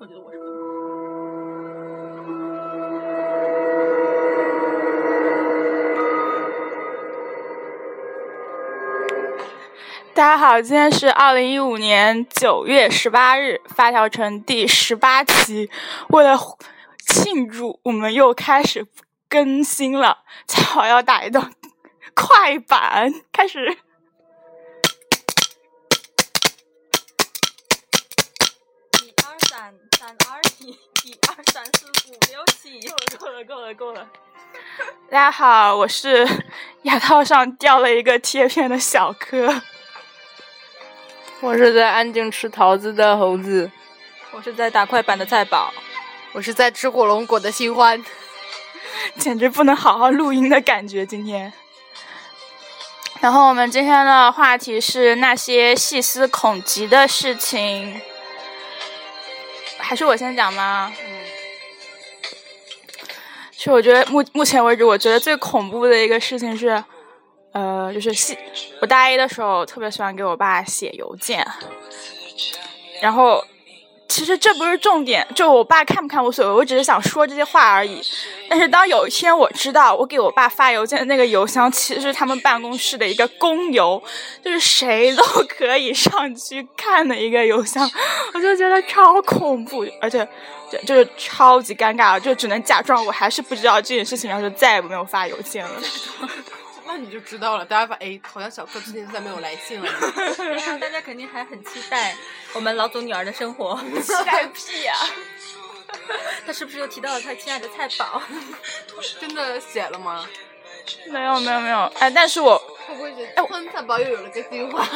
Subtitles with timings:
[0.00, 0.38] 我觉得我是。
[10.12, 15.70] 大家好，今天是二零一五年九月十八日，发条城第十八期。
[16.08, 16.36] 为了
[17.06, 18.88] 庆祝，我们又开始
[19.28, 21.52] 更新了，恰好要打一段
[22.14, 23.76] 快板，开始。
[29.02, 30.68] 一二三，三二一，
[31.08, 32.86] 一二三四五六七。
[33.18, 34.06] 够了，够了，够了。
[35.10, 36.28] 大家好，我是
[36.82, 39.62] 牙套上掉了一个贴片的小柯。
[41.40, 43.70] 我是在安静吃桃子的猴子，
[44.32, 45.72] 我是在打快板的菜宝，
[46.32, 48.04] 我是在吃火龙果的新欢，
[49.16, 51.06] 简直不能好好录音的感觉。
[51.06, 51.50] 今天，
[53.20, 58.02] 然后我们今天的话题是那些细思恐极的事情，
[59.84, 60.92] 还是我先讲吗？
[60.98, 61.20] 嗯，
[63.52, 66.82] 其实我觉得目目前为止，我觉得最恐怖的一个事情是。
[67.56, 68.36] 呃，就是写，
[68.80, 71.46] 我大一的时候特别喜欢给我爸写邮件，
[73.00, 73.44] 然后
[74.06, 78.00] 其实这不是重点，就我爸看不看无所谓，我只是想说这些话而已。
[78.48, 84.00] 但是当有一天我知道我给我爸发邮件的那个邮箱其实是他们办公室的一个公邮，
[84.44, 87.90] 就是谁都可以上去看的一个邮箱，
[88.34, 90.26] 我就觉得超恐怖，而且
[90.70, 95.70] 就就是超级尴尬，就只能假装我还是不知道这件事情，然后就再也没有发邮件了。
[96.94, 97.64] 那你就知道了。
[97.64, 99.92] 大家发，哎，好像小柯最近再没有来信了。
[100.80, 102.14] 大家肯定还很期待
[102.52, 103.76] 我们老总女儿的生活。
[104.00, 104.94] 期待屁呀！
[106.46, 108.22] 他是不是又提到了他亲爱的菜宝？
[109.20, 110.24] 真的写了吗？
[111.10, 111.80] 没有，没有，没有。
[111.98, 114.86] 哎，但是我会不会觉得，哎，菜宝又有了个新欢？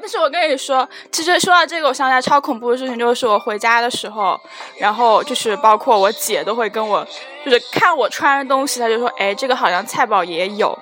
[0.00, 4.40] 但是我跟你说，其实说到这个，我想起来超恐怖的事情，就是我回家的时候，
[4.78, 7.06] 然后就是包括我姐都会跟我，
[7.44, 10.76] 就是看我穿的东西，她就说，哎，这个好像菜宝也有。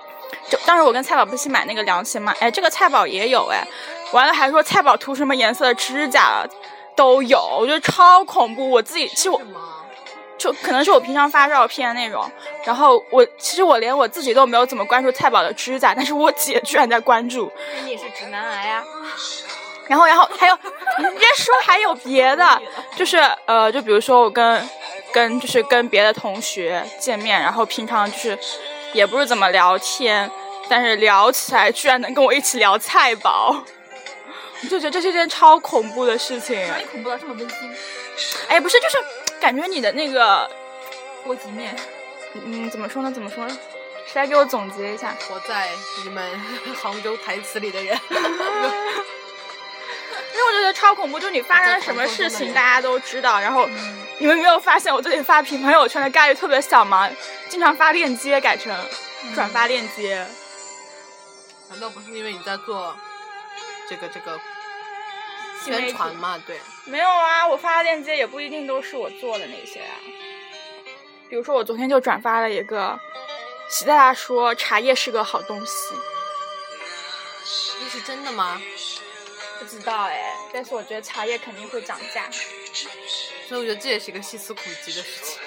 [0.49, 3.67] 就当时我跟菜宝不是买那个凉鞋嘛，哎，这个菜宝也有，哎，
[4.13, 6.47] 完了还说菜宝涂什么颜色的指甲
[6.95, 8.71] 都有，我觉得超恐怖。
[8.71, 9.41] 我自己其实我。
[10.39, 12.31] 就可能是我平常发照片那种，
[12.65, 17.53] 然后我其实我连我自己都没有怎么关注菜宝的指甲，但是我姐居然在关注。
[17.85, 18.85] 你也是直男癌啊？
[19.89, 20.59] 然后，然后还有，
[20.99, 22.63] 你别说还有别的，
[22.95, 23.17] 就是
[23.47, 24.69] 呃，就比如说我跟
[25.13, 28.39] 跟就是跟别的同学见面，然后平常就是
[28.93, 30.31] 也不是怎么聊天，
[30.69, 33.65] 但是聊起来居然能跟我一起聊菜宝，
[34.63, 36.55] 我就觉得这是件超恐怖的事情。
[36.69, 37.75] 哪里恐怖了这么温馨？
[38.49, 38.99] 哎，不是，就是。
[39.41, 40.51] 感觉你的那个
[41.25, 41.75] 波及面，
[42.35, 43.11] 嗯，怎么说呢？
[43.11, 43.47] 怎么说？
[44.07, 45.15] 谁来给我总结一下？
[45.31, 45.69] 我在
[46.05, 46.41] 你们
[46.81, 48.17] 杭州台词里的人， 因
[50.39, 53.41] 为我觉得超恐怖，就是你发生了什么事情， 大家都知道。
[53.41, 53.69] 然后
[54.19, 57.09] 你们没有发现我最近发屏朋友圈的概率特别小吗？
[57.49, 58.75] 经常发链接改成
[59.35, 60.27] 转发链接。
[61.71, 62.97] 难道不是因为你在做
[63.89, 64.41] 这个这个？
[65.65, 66.59] 宣传嘛，对。
[66.85, 69.95] 没有啊，我发的链接也不一定都是我做的那些啊。
[71.29, 72.99] 比如说，我昨天就转发了一个，
[73.71, 75.95] 习大大说茶叶是个好东西。
[77.81, 78.61] 这是真的吗？
[79.59, 82.31] 不知道哎，但是我觉得茶叶肯定会涨价。
[83.49, 85.39] 所以我觉得这也是一个细思恐极的事情。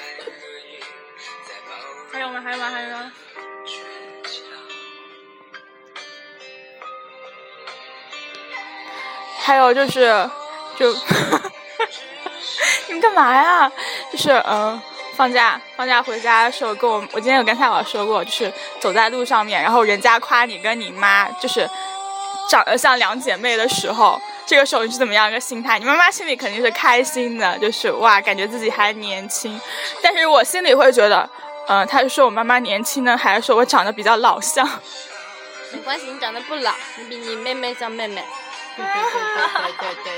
[2.11, 2.41] 还有吗？
[2.41, 2.69] 还有吗？
[2.69, 3.11] 还有吗？
[9.43, 10.29] 还有就是，
[10.77, 10.93] 就
[12.87, 13.71] 你们干嘛呀？
[14.11, 14.79] 就是嗯，
[15.15, 21.67] 放假放假回家的时候，跟我我今天有跟太宝说过，就是走在路上面，然后人家夸你跟你妈就是
[22.49, 25.79] 长得像两姐妹的时候，这个时候你是怎么样一个心态？
[25.79, 29.59] 你妈妈心里肯定是开心的，就是哇，感觉自己还年轻。
[30.03, 31.27] 但是我心里会觉得，
[31.67, 34.67] 嗯，他是说我妈妈年轻呢，还是说我长得比较老像？
[35.73, 38.23] 没关系，你长得不老，你比你妹妹像妹妹。
[38.81, 40.13] 对对对对对，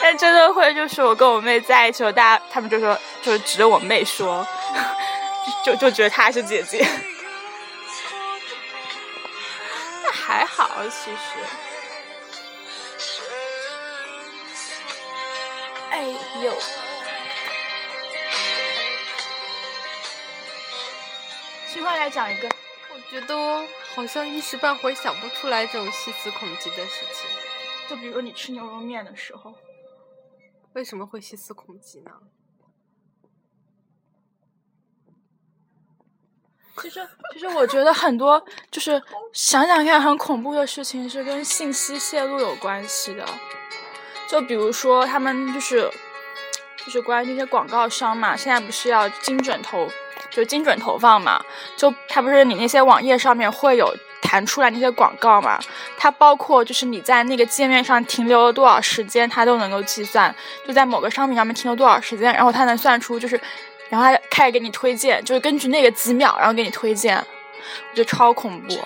[0.00, 4.46] 但真的会就是我跟我妹在一起，大家他们就说，就是指着我妹说，
[5.64, 6.86] 就就觉得她是姐姐。
[10.02, 11.18] 那还好，其实。
[15.90, 16.02] 哎
[16.42, 16.52] 呦！
[21.72, 22.48] 新话来讲一个，
[22.92, 23.34] 我觉得
[23.94, 27.28] 好像一时半会想不出来这种细思恐极的事情。
[27.88, 29.54] 就比如你吃牛肉面的时候，
[30.72, 32.10] 为什么会细思恐极呢？
[36.82, 39.00] 其实，其实我觉得很多就是
[39.32, 43.24] 想想看，很恐怖的事情是跟信息泄露有关系的。
[44.28, 45.88] 就比如说他们就是
[46.78, 49.88] 就是关于那些广告商嘛，现在不是要精准投，
[50.30, 51.44] 就精准投放嘛，
[51.76, 53.94] 就他不是你那些网页上面会有
[54.34, 55.60] 弹出来那些广告嘛，
[55.96, 60.34] 它包括就是你在那个界面上停留了多少时间，它都能够计算，
[60.66, 63.40] 就在某个商品上面停留多少时间，然后它能算出就是，
[63.88, 68.76] 然后它开始给你推荐，就是根据那个几秒，然后给你推荐，我觉得超恐怖。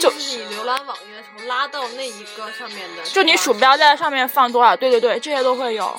[0.00, 5.96] 就是你浏览网页的时候拉到那一个上面的，就你鼠标在上面放多少，对对对，这些都会有。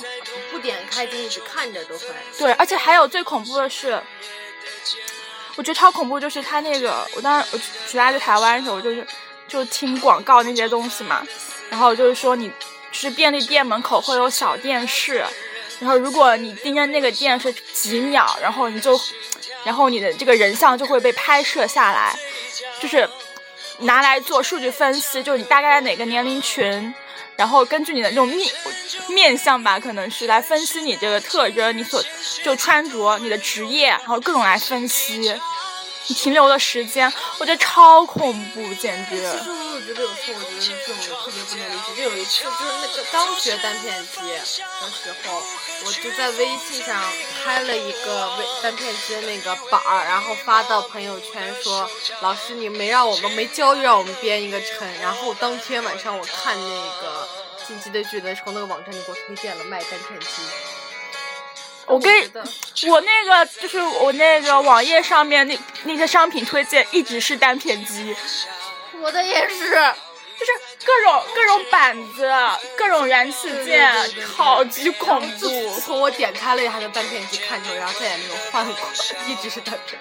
[0.52, 2.08] 不点开就一直看着都会。
[2.38, 4.02] 对，而且还有最恐怖的是，
[5.60, 9.06] 我觉得超恐怖，就是他那个，我当时我去来在台湾的时候，就是
[9.46, 11.22] 就听广告那些东西嘛，
[11.70, 12.54] 然后就是说你就
[12.94, 15.22] 是便利店门口会有小电视，
[15.82, 18.98] 然后如果你盯着那个电视几秒，然后你就，
[19.66, 22.18] 然后你的这个人像就会被拍摄下来，
[22.80, 23.10] 就是
[23.80, 26.96] 拿来做数据分析，就是你大概在哪个年龄群。
[27.40, 28.52] 然后根据你的这种面
[29.08, 32.04] 面相吧，可能是来分析你这个特征，你所
[32.44, 35.34] 就穿着、你的职业，然后各种来分析。
[36.08, 39.18] 停留的时间，我觉得超恐怖，简直。
[39.18, 41.96] 其实我觉得有时候，我觉得这种特别不能理解。
[41.96, 44.62] 就有一次，就是那个刚学单片机的时
[45.24, 45.44] 候，
[45.86, 47.02] 我就在微信上
[47.44, 51.90] 拍了一个微单片机的那个板儿，然后发到朋友圈说
[52.22, 57.28] ：“老师，你没让我们没教就让我们编一个称。”然后当天晚上我看那个。
[57.68, 60.28] 进击的巨人从那个网站就给我推荐了卖单片机。
[61.90, 62.32] 我跟
[62.88, 68.16] 我那个就是我那个网页上面那那些商品推荐一直是单片机。
[69.02, 69.72] 我的也是，
[70.38, 70.52] 就是
[70.86, 72.32] 各种各种板子，
[72.78, 73.92] 各种元器件，
[74.36, 75.80] 超级恐怖。
[75.80, 78.76] 从我点开了一下单片机看着，然后再也没有换过，
[79.28, 80.00] 一直是单片。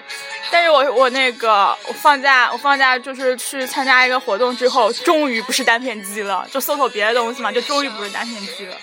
[0.51, 8.77] 但是我我那个我放假我放假就是去参加一个活动之后，终于不是单片机了，就搜索别的东西嘛，就终于不是单片机了。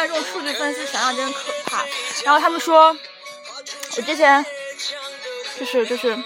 [0.00, 1.84] 这种数据分析，想想真可怕。
[2.24, 2.96] 然后他们说，
[3.96, 4.44] 我之前
[5.58, 6.18] 就是就是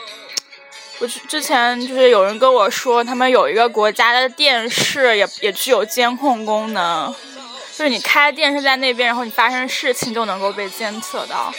[0.98, 7.14] 我之前就是有人跟我说，他们有一个国家的电视也也具有监控功能，
[7.76, 11.52] 就是你开电视在那边，然后你发生事情就能够被监测到。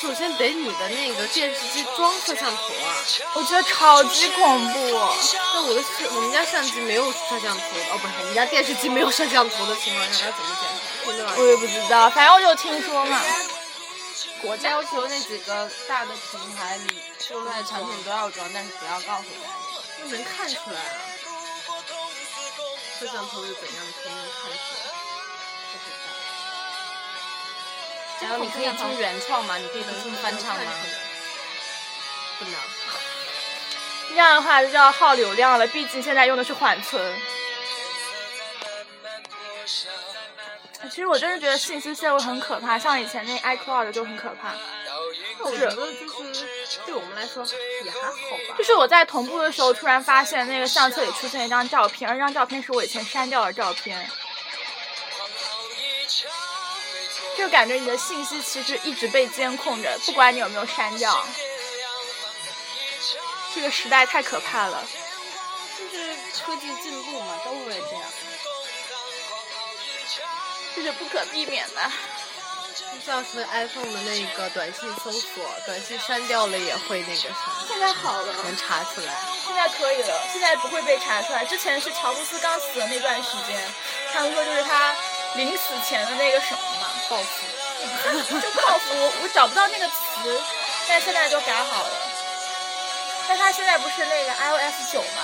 [0.00, 2.96] 首先得你的那个电视机装摄像头啊，
[3.34, 4.78] 我觉得超级恐怖。
[5.54, 5.82] 那我的
[6.14, 7.62] 我们家相机没有摄像头，
[7.92, 10.83] 哦不是，我们家电视机没有摄像头的情况下，要怎么检查？
[11.06, 13.20] 我也不知道，反正我就听说嘛。
[14.40, 19.54] 国家要求那几个大的平台里出来的产品都要装，但是不要告诉大家。
[20.10, 21.00] 能看出来啊？
[23.00, 24.82] 摄像头是怎样可以能看出来？
[28.20, 29.56] 然后你可以听原创吗？
[29.56, 30.72] 你可以听翻唱吗？
[32.38, 32.54] 不能。
[34.10, 37.20] 这样的话就要耗流量了，毕竟现在用的是缓存。
[40.88, 44.54] 其实我真的觉得信息泄露很可怕，像以前那 iCloud 就很可怕。
[45.40, 46.46] 我觉得就是
[46.86, 47.44] 对我们来说
[47.84, 48.54] 也还好吧。
[48.56, 54.08] 就是我在同步的时候，突然发现那个相册里出现一张照片，而这张照片是我以前删掉的照片。
[57.36, 61.26] 就感觉你的信息其实一直被监控着，不管你有没有删掉。
[63.54, 64.84] 这个时代太可怕了。
[65.76, 66.14] 就是
[66.44, 68.02] 科技进步嘛，都会这样。
[70.74, 71.80] 这是不可避免的。
[72.74, 77.28] 就像是 iPhone 的那个短信搜索，短信删掉了也会那个啥。
[77.68, 78.34] 现在好了。
[78.42, 79.14] 能查出来。
[79.46, 81.44] 现在可以了，现在不会被查出来。
[81.44, 83.60] 之前是乔布斯刚死的那段时间，
[84.12, 84.94] 他们说就是他
[85.36, 86.90] 临死前的那个什么嘛。
[87.08, 90.42] 报复， 就报复我，我找不到那个词，
[90.88, 91.90] 但现在都改好了。
[93.28, 95.22] 但他现在不是那个 iOS 九嘛？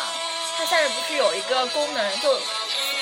[0.57, 2.39] 他下面不是有一个功能，就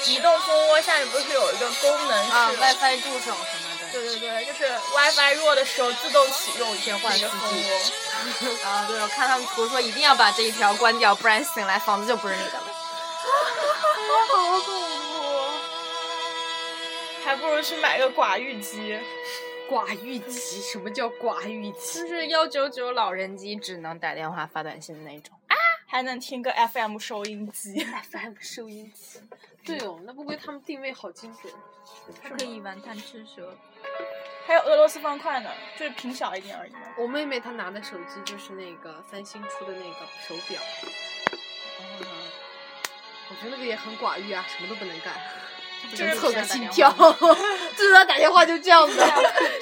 [0.07, 3.93] 移动蜂窝下面不是有一个功能是 WiFi 助手什么的？
[3.93, 7.81] 对对对，就是 WiFi 弱的时候自动启用切换蜂窝。
[8.65, 12.61] 啊，对，我看他们图说一定要把这一条关掉，不然醒来房子就不是你的了。
[12.61, 12.71] 啊
[14.09, 14.73] 好恐怖
[17.25, 18.99] 还不如去买个寡欲机，
[19.71, 20.63] 寡欲机？
[20.63, 22.01] 什么叫寡欲机？
[22.01, 25.38] 就是幺九九老人机，只能打电话发短信的那种啊，
[25.91, 29.21] 还能听个 FM 收音机，FM 收音机。
[29.65, 31.53] 对哦，那不归他们定位好精准，
[32.23, 33.57] 还可以玩贪吃蛇，
[34.47, 36.73] 还有俄罗斯方块呢，就是屏小一点而已。
[36.99, 40.61] 我妹妹她拿的手机就是那个三星出的那个手表，
[43.31, 45.15] 我觉得那个也很寡欲啊，什么都不能干。
[45.91, 46.91] 就是测个心跳，
[47.77, 48.97] 就是他打电话就这样子，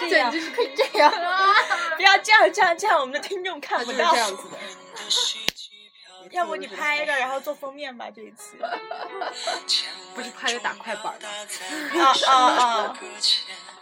[0.00, 1.12] 对，就是可以这样。
[1.94, 4.12] 不要这样，这样，这样，我们的听众看不到。
[4.12, 4.56] 这样子的。
[6.30, 8.56] 要不你拍一个，然后做封面吧，这一次。
[10.14, 11.28] 不是拍个打快板的。
[12.00, 12.98] 啊啊啊！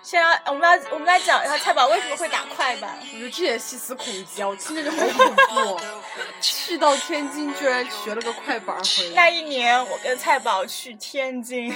[0.03, 2.99] 先要我们来我们来讲一下蔡宝为什么会打快板。
[3.01, 4.49] 我觉得这也细思恐极啊！
[4.49, 5.81] 我听着就好恐怖。
[6.41, 9.15] 去到天津居然学了个快板回来。
[9.15, 11.75] 那一年我跟蔡宝去天津。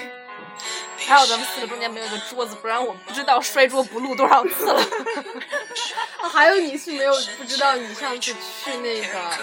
[1.07, 4.83] 还好咱们四个中间没有一个桌子，不然我不知道摔桌不录多少次了。
[6.31, 8.37] 还有你是没有不知道，你上次去
[8.83, 9.39] 那个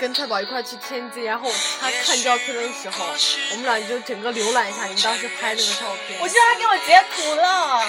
[0.00, 1.48] 跟太宝一块去天津，然后
[1.80, 3.06] 他看照片的时候，
[3.52, 6.18] 我们俩就整个浏览一下你们当时拍那个照片。
[6.20, 7.84] 我记得他给我截图了，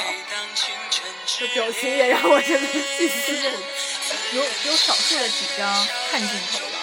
[1.25, 6.79] 这表情也让我真的细思极有有少数的几张看镜头了，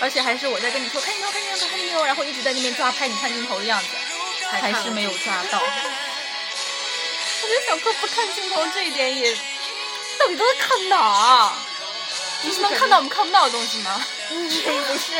[0.00, 3.88] 而且还是我在跟你说看镜头看镜头看镜头，然后一直在那边抓拍你看镜头的样子，
[4.50, 5.60] 还是没有抓到。
[7.42, 9.36] 我觉得小克不看镜头这一点也。
[10.18, 11.52] 到底都在看哪？
[12.42, 14.04] 你是能看到我们看不到的东西吗？
[14.28, 15.12] 不是，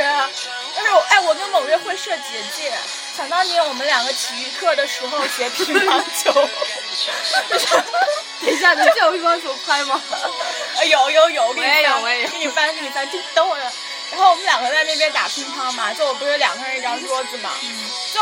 [0.74, 2.72] 但是我哎，我跟某月会设结界。
[3.16, 6.32] 想当年我们两个体育课的时候学乒乓球。
[8.40, 10.00] 等一下，你见我乒乓球拍吗？
[10.88, 13.56] 有有有，我给你翻，给你翻，给你翻，就等我。
[14.10, 17.52] 然后我们两个在那边打乒乓嘛，就我不是两个人一张桌子嘛，
[18.14, 18.20] 就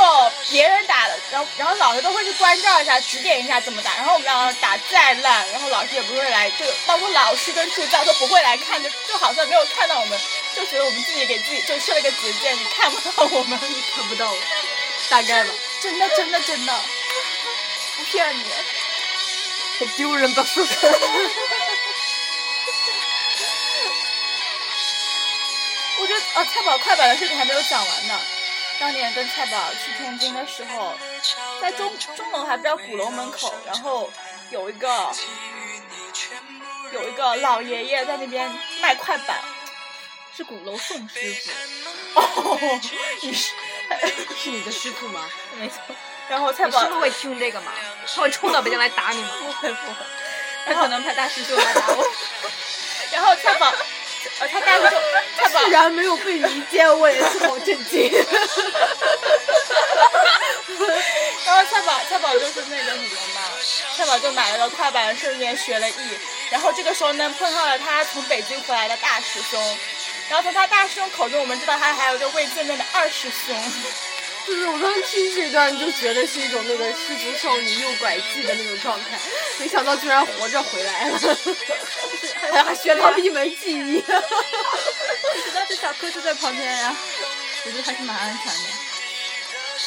[0.51, 3.95] 别人打的，然后然后老师都会去关照一下，指点一下怎么打。
[3.97, 10.21] 然后我们两个打再烂，然后老师也不会来，就包括老师跟助教都不会来看，就就好像没有看到我们，
[10.57, 14.39] 就觉得我们自己给自己就设了个结界，你看不到我们，你看不到我，
[15.09, 15.51] 大概吧。
[15.81, 16.81] 真的真的真的，
[17.97, 18.43] 不骗你，
[19.79, 20.73] 好丢人吧，说 出
[26.07, 28.21] 我觉得啊，菜宝快板的事情还没有讲完呢。
[28.79, 30.97] 当年跟蔡宝去天津的时候，
[31.61, 34.09] 在钟钟楼还不知道鼓楼门口，然后
[34.51, 35.13] 有一个
[36.93, 38.49] 有一个老爷爷在那边
[38.81, 39.41] 卖快板，
[40.37, 41.35] 是鼓楼宋师
[42.15, 42.21] 傅。
[42.21, 42.57] 哦，
[43.23, 43.53] 你是
[44.39, 45.29] 是你的师傅吗？
[45.59, 45.79] 没错。
[46.29, 47.73] 然后蔡宝师傅会听这个吗？
[48.15, 49.29] 他会冲到北京来打你吗？
[49.41, 49.97] 不会不会，
[50.67, 52.07] 他可能派大师兄来打我。
[53.11, 53.75] 然后蔡宝。
[54.41, 54.97] 呃，他大就
[55.37, 58.13] 他居然没有被迷奸，我也是好震惊。
[61.45, 63.05] 然后蔡宝蔡宝就是那个什么
[63.35, 63.43] 嘛，
[63.97, 65.95] 蔡宝就买了个快板，顺便学了艺。
[66.51, 69.79] 然后这个时候呢，碰到了他从北京回来的大师兄。
[70.29, 73.57] 然后从他大师兄口中，我们知道他还有个未见面的二师兄。
[74.47, 79.19] 就是我刚听这段就觉得是一种那个失足少女诱拐记的那种状态，
[79.59, 81.19] 没想到居然活着回来了，
[82.65, 84.05] 还学到了一门技艺。
[85.53, 86.97] 但是小柯就在旁边呀，
[87.65, 88.61] 我觉得还是蛮安全的。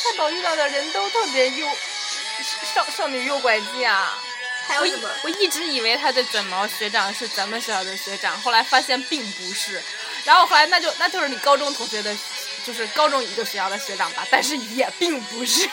[0.04, 1.66] 太宝遇到的人都特别诱
[2.74, 4.22] 少少女诱拐记啊！
[4.68, 5.10] 还有什么？
[5.24, 9.82] 我一直以为他的卷毛学长是咱们学校的学长，后来发现并不是。
[10.26, 12.14] 然后后来那就那就是你高中同学的。
[12.72, 15.68] 就是高中一个学校的学长吧，但是也并不是。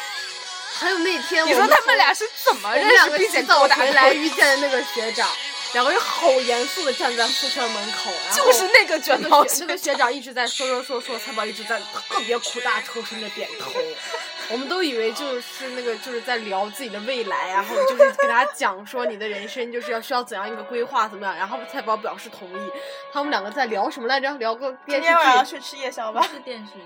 [0.78, 5.28] 还有那天，你说他们俩是怎么认识并且早回来遇见的那个学长，
[5.74, 13.72] 两个人好严肃的站在宿舍门口，就是那个卷毛那个学长一直在说说说说，蔡宝一直在特别苦大仇深的点头。
[14.50, 22.70] 我们都以为就是那个就是在聊自己的未来，然后就是给他讲说你的人生就是要需要怎样一个规划怎么样，然后菜宝表示同意。
[23.12, 24.30] 他们两个在聊什么来着？
[24.38, 25.02] 聊个电视剧。
[25.02, 26.22] 今天晚上去吃夜宵吧。
[26.30, 26.80] 是电视剧。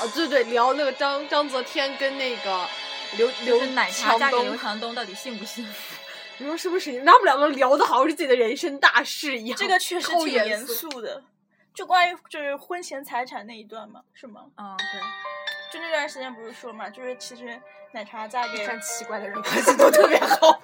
[0.00, 2.66] 哦，对对，聊那个张张泽天跟那个
[3.16, 5.94] 刘刘奶茶嫁给刘强东到底幸不幸福？
[6.36, 7.02] 你说是不是？
[7.04, 9.58] 他们两个聊的好像是自己的人生大事一样。
[9.58, 11.22] 这个确实挺严肃的。
[11.72, 14.42] 就关于就是婚前财产那一段嘛，是吗？
[14.58, 15.00] 嗯，对。
[15.72, 17.60] 就那段时间不是说嘛，就是其实
[17.92, 20.60] 奶茶嫁给很奇怪的人关系都特别好，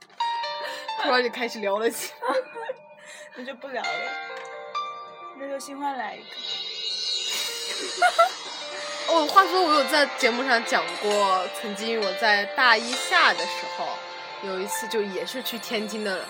[1.02, 2.28] 突然就开始聊了起来，
[3.36, 4.10] 那就不聊了，
[5.38, 6.26] 那就新欢来一个。
[9.12, 13.86] 哦，话说我有在节目上讲过，曾经我在大一下的时候，
[14.42, 16.24] 有一次就也是去天津的，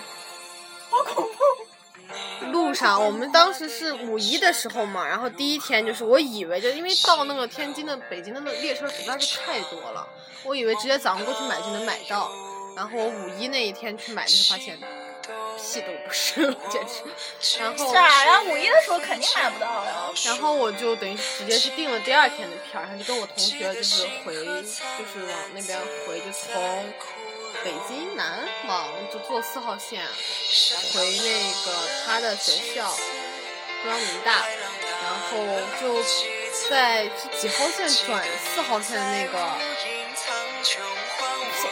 [0.89, 1.34] 好恐怖。
[2.75, 10.05] 路上，我们当时是五一的时候嘛，然后第一天就是我以为就因为到那个天津的北京的那列车实在是太多了，
[10.43, 12.29] 我以为直接早上过去买就能买到，
[12.75, 17.59] 然后我五一那一天去买，就发现屁都不是了，简直。
[17.63, 18.41] 然后啥呀？
[18.41, 20.11] 五一的时候肯定买不到呀。
[20.25, 26.93] 然后我就等于直接是订了第二天的票，然后就跟我同学就是回，就是往那边回，就从。
[27.65, 30.05] 北京南往就坐四号线
[30.93, 32.95] 回那个他的学校
[33.81, 34.45] 中央民大，
[35.01, 35.43] 然后
[35.81, 35.99] 就
[36.69, 37.07] 在
[37.41, 39.33] 几号线转四号线的那个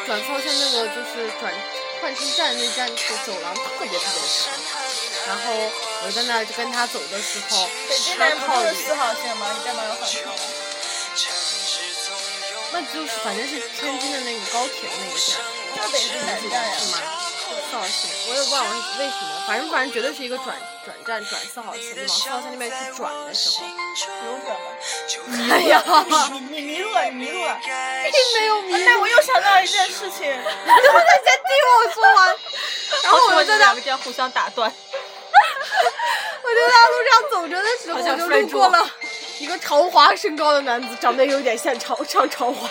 [0.08, 1.54] 转四号线那个就是转
[2.02, 4.52] 换乘站那站的走廊特别特别长，
[5.28, 5.54] 然后
[6.06, 9.48] 我在那就跟他走的时候，北京南不是四号线吗？
[9.56, 10.24] 你干嘛要换乘？
[12.72, 15.38] 那就是反正是天津的那个高铁的那个站，
[15.76, 16.98] 就得是南站是吗？
[17.70, 23.66] 四号线，我也忘了为什么，反正反正绝对是一个转转站转四号线，就往四号线那边去转的时候，
[24.28, 25.50] 有可能。
[25.52, 25.84] 哎呀，
[26.32, 27.60] 你你迷路了，你迷路了。
[27.64, 32.38] 并没有迷路那我又想到一件事情，你怎么先听我说完？
[33.04, 34.72] 然后我们在那们两个互相打断。
[36.46, 38.88] 我就在路上走着的时候，我就路过了
[39.40, 42.68] 一个朝华身高的男子，长得有点像朝像朝华，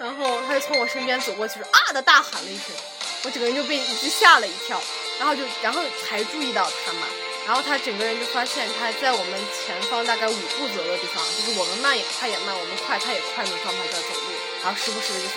[0.00, 2.74] 然后他就从我身边走过去，说啊的大喊了一声，
[3.22, 4.80] 我整个人就被一直吓了一跳，
[5.18, 7.06] 然后就然后才注意到他嘛，
[7.46, 14.32] 然后他整个人就发现他在我们前方大概五步左右的地方，就是我们慢也他也慢，我们快他也快那种状态在走路，
[14.64, 15.34] 然后时不时的就是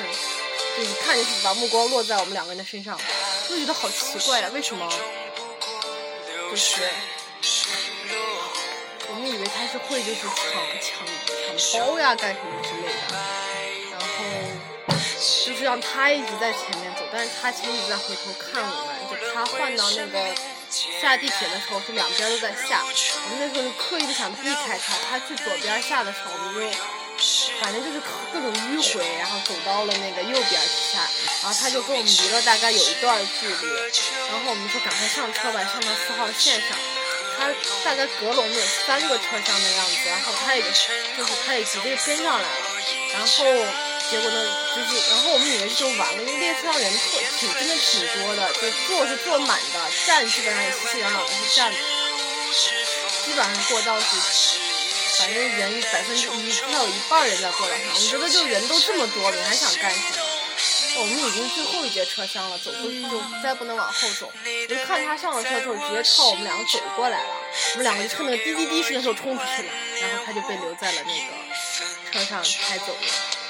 [0.78, 2.98] 就一看就是把目光落在我们两个人的身上，
[3.50, 4.90] 就觉得好奇怪呀、为什么？
[6.50, 6.84] 就是
[9.10, 10.32] 我们以为他是会就是抢
[10.80, 11.06] 抢
[11.58, 13.43] 抢包呀干什么之类的，
[15.64, 20.36] 就让他一直在前面走，但是他其实一直在回头看我们，就他换到那个
[21.00, 26.78] 下地铁的时候是两边都在下，我们那时候就刻意的想避开他，他去左边下的时候，我们就
[27.64, 28.02] 反正就是
[28.34, 31.08] 各种迂回，然后走到了那个右边去下，
[31.44, 33.68] 然后他就跟我们离了大概有一段距离，
[34.28, 36.78] 然后我们说赶快上车吧，上到四号线上。
[37.36, 37.50] 他
[37.84, 42.68] 大概隔了我们有三个车厢的样子，然后他也就是他也直接跟上来了，
[43.14, 43.26] 然后
[44.14, 51.74] 结果呢就是然后我们以为就完了，因为列车上人特挺真的挺多的，就坐是坐满的，站基本上也熙熙攘攘的是站，
[53.26, 54.06] 基本上过道是
[55.18, 57.88] 反正人百分之一，至少有一半人在过道上。
[57.96, 60.06] 我觉得就人都这么多了，你还想干什么？
[60.96, 64.32] 我们已经最后一节车厢了，走过去就再不能往后走。
[64.46, 67.30] 我就看他上了车之后，直接朝我们两个走过来了。
[67.72, 73.43] 我们两个就趁那个滴滴滴声的时候冲出去了，然后他就被留在了那个车上开走了。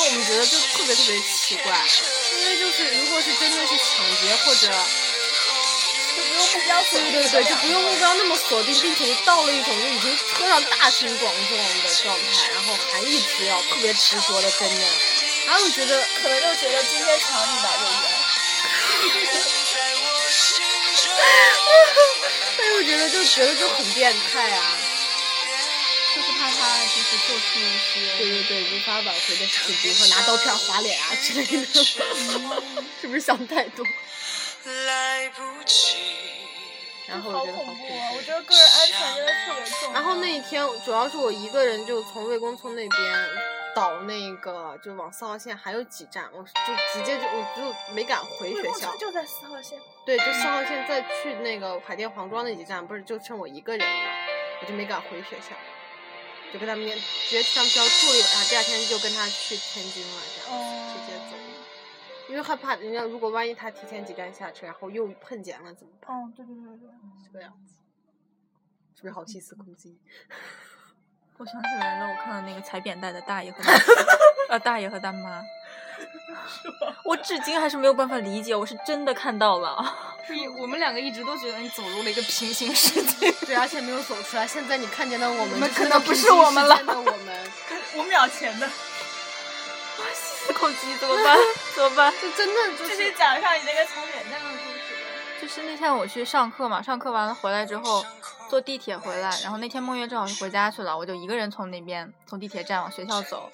[0.00, 1.84] 然后我们觉得就特别特别奇怪，
[2.38, 4.72] 因为就是如果是真的是抢劫或者
[6.16, 14.82] 就不用目标锁定对对对，就不用目标那么锁定，并且到了一种就已经车上大庭广众的状态，然后还一直要特别执着的跟着，
[15.46, 18.10] 然后我觉得可能就觉得今天抢你吧，有缘。
[22.56, 24.79] 但是我觉得就觉得就很变态啊！
[26.14, 31.64] 就是怕他就是做出一些对对对，无法挽回的事情，比如说拿刀片划脸啊之类的，
[33.00, 33.84] 是不是想太多？
[34.86, 35.96] 来不及
[37.08, 38.12] 然后我觉得好恐怖啊！
[38.14, 39.92] 我觉得个人安全真的特别重要。
[39.94, 43.28] 然后那一天主要是我一个人就从魏公村那边
[43.74, 48.94] 倒那个就往四号线还有几站，我就直接就我就没敢回学校。
[48.96, 49.76] 就在四号线。
[50.06, 54.12] 对，就四号线再去那个海淀黄庄那几站，不是就剩我一个人了嘛，
[54.62, 55.56] 我就没敢回学校，
[56.52, 56.94] 就跟他们直
[57.30, 61.42] 接去他们学校住了一晚上，第二天就跟他去天津了，这样直接走了。
[62.28, 66.16] 因为害怕人家如果万一他提前几站下车，然后又碰见了怎么办？
[66.16, 66.88] 哦，对对对对。
[67.24, 67.74] 这个样子，
[68.94, 69.98] 是不是好细思恐极？
[71.38, 73.72] 我想起来了，我看到那个踩扁担的大爷和大
[74.50, 75.42] 呃大爷和大妈，
[77.04, 79.96] 我至今还是没有办法理解，我是真的看到了。
[80.30, 83.32] 你我们两个一直都觉得你走入了一个平行世界。
[83.46, 84.46] 对，而且没有走出来。
[84.46, 86.78] 现在你看见的我们，们可能不是我们了
[87.96, 88.68] 五秒前的，
[90.14, 91.36] 思恐极怎么办？
[91.74, 92.12] 怎么办？
[92.22, 94.78] 就真的就继是续讲一下你那个踩扁担的故事。
[95.42, 98.06] 就是那天我去上课嘛，上课完了回来之后
[98.48, 103.50] 坐地铁回来，然后那天梦月正好是回家去了，我就一个人从那边从地铁站往学校走，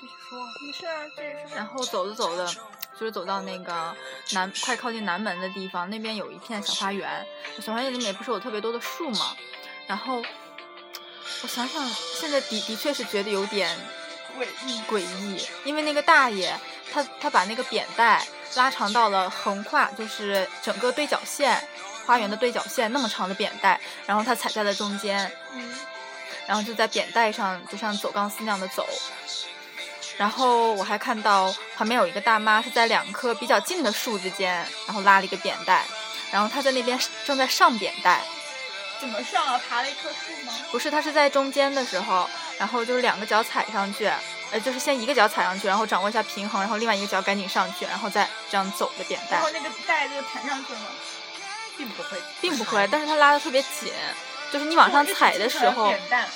[0.00, 0.38] 继续说。
[0.60, 1.56] 没事啊，继续说。
[1.56, 2.46] 然后走着走着，
[2.98, 3.94] 就是走到那个
[4.32, 7.26] 南快靠近南门的地方，那边有一片小花园，
[7.60, 9.36] 小花园里面不是有特别多的树嘛，
[9.86, 10.22] 然后
[11.42, 11.88] 我想想，
[12.20, 13.76] 现在的的确是觉得有点
[14.38, 14.80] 诡异。
[14.88, 16.58] 诡异，因为那个大爷
[16.92, 21.62] 他他把那个扁带拉长到了横跨，就是整个对角线。
[22.06, 25.74] 花园的对角线那么长的扁带，然后他踩在了中间，嗯。
[26.46, 28.88] 然后就在扁带上就像走钢丝那样的走，
[30.18, 35.86] 然后我还看到旁边有一个大妈是在两棵比较近的树之间，然后拉了一个扁带，
[36.32, 38.20] 然后她在那边正在上扁带，
[39.00, 39.60] 怎么上啊？
[39.68, 40.52] 爬了一棵树吗？
[40.72, 42.28] 不是，她是在中间的时候，
[42.58, 44.10] 然后就是两个脚踩上去，
[44.50, 50.86] 呃，就是先一个脚踩上去，然后掌握一下平衡，然后另外一个脚赶紧上去，然后再这样走的扁带然后，那个带就弹上去了吗？
[51.76, 53.92] 并不会，并不会，但是她拉的特别紧，
[54.52, 56.28] 就是你往上踩的时候，扁担。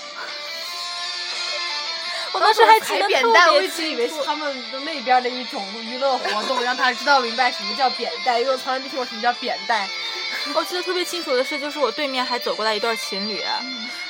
[2.32, 4.08] 我当时还记踩得特扁担，我一直以为。
[4.08, 9.88] 是他们的那边的一种娱乐活动，让他知道明白什么叫扁担，因为我从来没听过什么叫扁担。
[10.54, 13.64] 我记得特别清楚的是，就是我对面还走过来一对情侣，然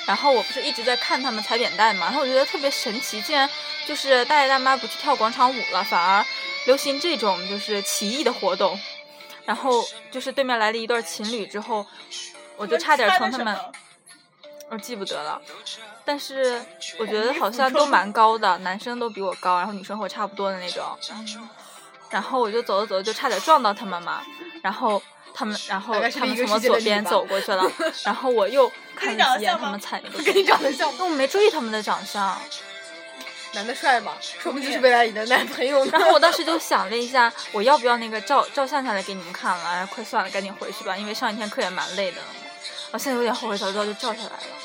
[0.06, 3.48] 然后我不是一直在看他们踩扁担嘛，然后我觉得特别神奇，竟然
[3.86, 6.24] 就是大爷大妈不去跳广场舞了，反而
[6.66, 8.78] 流行这种就是奇异的活动。
[9.44, 11.84] 然后就是对面来了一对情侣之后，
[12.56, 13.58] 我就差点从他们，
[14.72, 15.38] 我记不得了，
[16.02, 16.58] 但是
[16.98, 20.82] 我觉得好像都蛮高的，男生都比我高，然后女生和我差不多的那种。
[22.08, 24.22] 然后我就走着走着就差点撞到他们嘛，
[24.62, 25.00] 然后
[25.34, 27.70] 他们，然后他们从我左边走过去了，
[28.04, 30.96] 然后我又看了几眼他们踩那个， 跟你长得像吗？
[31.00, 32.34] 那我没注意他们的长相。
[33.52, 34.12] 男的帅吗？
[34.22, 35.90] 说不定是未来你的男朋友呢。
[35.92, 39.68] 然后我当时就 想了一下，我要不要那个照照相下来给你们看了？
[39.68, 42.22] 哎，快算了，赶紧回去吧，因为上一天课也蛮累的。
[42.92, 44.61] 我现在有点后悔，早知道就照下来了。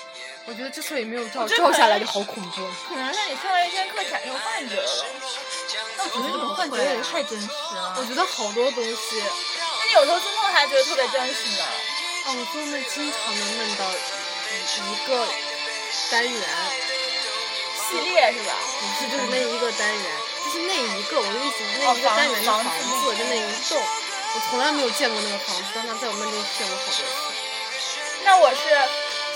[0.48, 2.68] 我觉得之所以没有照照下来就好恐怖。
[2.88, 5.06] 可能是你上了一天课产生幻觉了。
[5.98, 7.94] 那我觉得这种幻觉也太真实了。
[8.00, 11.64] 我觉得好多东西，那你有时候做梦还觉得特别真实呢。
[11.68, 15.28] 啊，我做梦经常能梦到一一个
[16.12, 16.42] 单元，
[17.84, 18.56] 系列是吧？
[18.80, 20.06] 不是就是那一个单元，
[20.46, 23.84] 就是那一个，我的意思是那一个单元的房房子子，就那一栋，
[24.34, 27.04] 我从来没有见过那个房子，但它在我梦中出现过好多次。
[28.24, 28.60] 那我是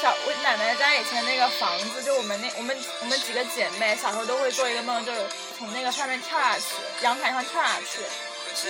[0.01, 5.23] 小我奶奶家以前那个房子，就我们那我们我们几个姐妹小时候都会做一个梦，就是
[5.59, 6.65] 从那个上面跳下去，
[7.03, 8.01] 阳台上跳下去。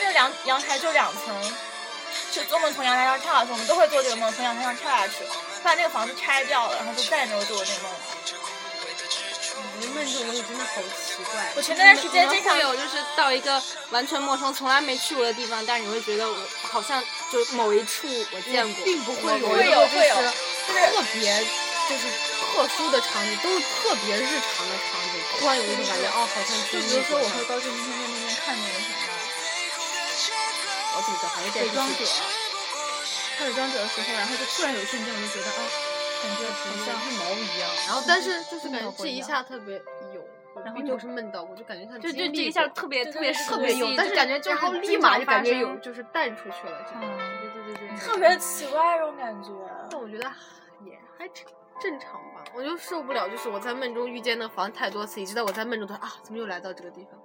[0.03, 1.53] 那阳阳台就两层，
[2.31, 5.23] 就做梦从阳台上跳下去，我们都会做这个梦，从阳台上跳下去。
[5.23, 7.97] 后来那个房子拆掉了，然后就再也没有做过这个梦了。
[9.95, 11.51] 梦这种东西真的好奇怪。
[11.55, 20.31] 我前段时间经常会有就是到一个完全陌生、从来没去过的地方，但是你会觉得我好像就某一处我见过，并不会有会有会有是
[20.67, 21.34] 特别
[21.89, 22.08] 就是
[22.39, 28.95] 特殊的场景，都是特别日常的场景，突然有一种感觉，哦，好像就比如说我和高俊今天在那边看那个什么
[30.93, 32.06] 我怎么着还是在伪装者，
[33.38, 35.60] 看伪装者的时候，然后就突然有一瞬间我就觉得啊，
[36.21, 39.82] 感觉好像像毛一样，然后但是就是感觉这一下特别
[40.13, 40.21] 有，
[40.63, 47.50] 然后就是闷到我，就感觉他就就这一下特别特别熟悉，对对有，但是感觉就立马就感觉有就是淡出去了，这种嗯
[47.99, 49.49] 特别奇怪这种感觉。
[49.89, 50.31] 但我觉得
[50.84, 51.45] 也还正
[51.79, 57.19] 正常吧，我就受不了，就是我在梦中遇见那个房太多次，以致到我在梦中都啊，怎么又来到这个地方？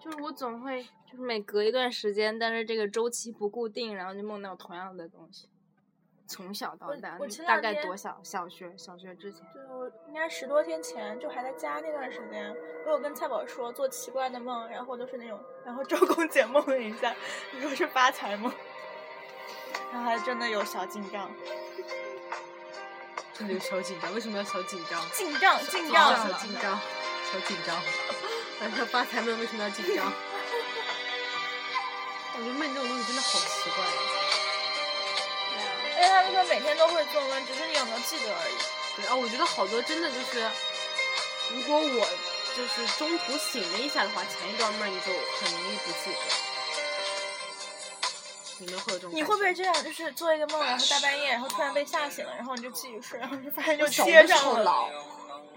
[0.00, 5.48] 就是我总会就是每隔一段时间，但是这个周期不固定，然后就梦到同样的东西。
[6.30, 8.20] 从小到大，大概多小？
[8.22, 9.42] 小学小学之前。
[9.54, 12.54] 对，我应该十多天前就还在家那段时间，
[12.84, 17.14] 我有跟蔡宝说做奇怪的梦，然后都是那种，然后周公解梦了一下，
[17.54, 18.52] 你说是发财梦，
[19.92, 21.30] 然后还真的有小紧张，
[23.36, 25.00] 真的有小紧张，为什么要小紧张？
[25.12, 26.80] 进账进小账小紧张，
[27.32, 27.76] 小紧张。
[28.60, 30.12] 晚上发财梦为什么要紧张？
[32.34, 33.84] 我觉得梦这种东西真的好奇怪。
[33.84, 33.90] 啊
[35.98, 38.54] 因为他们说每天都会做梦，只是你有没有记得而已。
[38.96, 40.48] 对啊，我觉得好多真的就是，
[41.54, 42.08] 如果我
[42.56, 46.47] 就是中途醒了一下的话，前一段梦你就很容易不记得。
[48.58, 49.14] 你们会有这种？
[49.14, 49.84] 你会不会这样？
[49.84, 54.62] 就是做一个梦，然后大半夜，然后突然被吓醒了，然后你就继续睡，然后就发现就小贴的时候上了。
[54.64, 54.88] 老，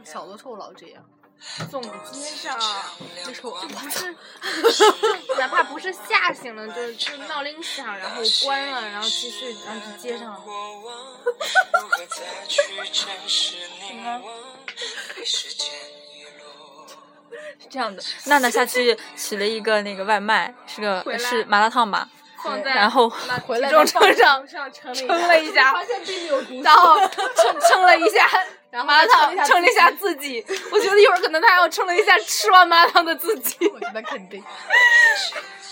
[0.04, 1.04] 小的时候老这样。
[1.72, 1.90] 总接
[2.36, 2.56] 上，
[3.26, 4.14] 这时候我不是，
[5.28, 10.40] 就哪怕不是吓醒了，就就闹铃响，然后关了，然后继续，然后就接上了。
[12.48, 12.72] 什
[13.96, 14.22] 么？
[15.26, 15.50] 是
[17.68, 22.08] 这样的，娜娜下去取了一个那个外卖，是个是麻辣烫吧？
[22.44, 23.10] 放在然后
[23.46, 28.28] 回来体重秤上上称称了一下发现并没有毒然后称称了一下，
[28.72, 30.46] 然后麻辣烫称了一下自己。
[30.72, 33.68] 我觉得一会儿可能他还要称了一下吃完麻辣烫的自己。
[33.74, 34.44] 我觉得肯定。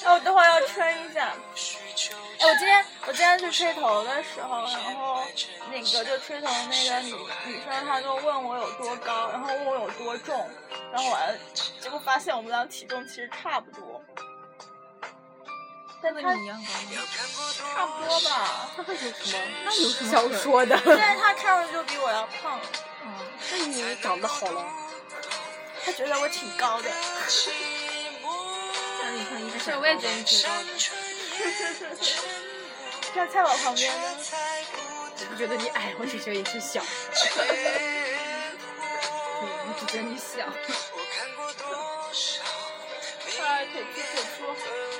[0.06, 1.32] 哎， 我等会儿要称一下。
[2.40, 5.22] 哎，我今天我今天去吹头的时候，然后
[5.70, 7.14] 那个就吹头那个女
[7.46, 10.50] 女生，她就问我有多高，然后问我有多重，
[10.94, 11.34] 然后我还
[11.82, 14.02] 结果发现我们俩体重其实差不多，
[16.02, 17.04] 但她一样高吗？
[17.76, 19.08] 差不多吧，他会有什
[19.38, 19.44] 么？
[19.66, 20.80] 那有什么小说的？
[20.86, 22.60] 但是他看上去就比我要胖，
[23.04, 23.08] 嗯，
[23.52, 24.66] 那你长得好了？
[25.84, 26.90] 他觉得我挺高的。
[29.02, 30.66] 那你穿衣服是，我也觉得你挺高的。
[33.16, 34.18] 站在我旁边呢，
[35.20, 36.82] 我不觉得你矮，我只觉得你是小。
[39.42, 40.46] 我只觉得你小。
[43.42, 44.04] 哎，腿粗腿
[44.38, 44.99] 粗。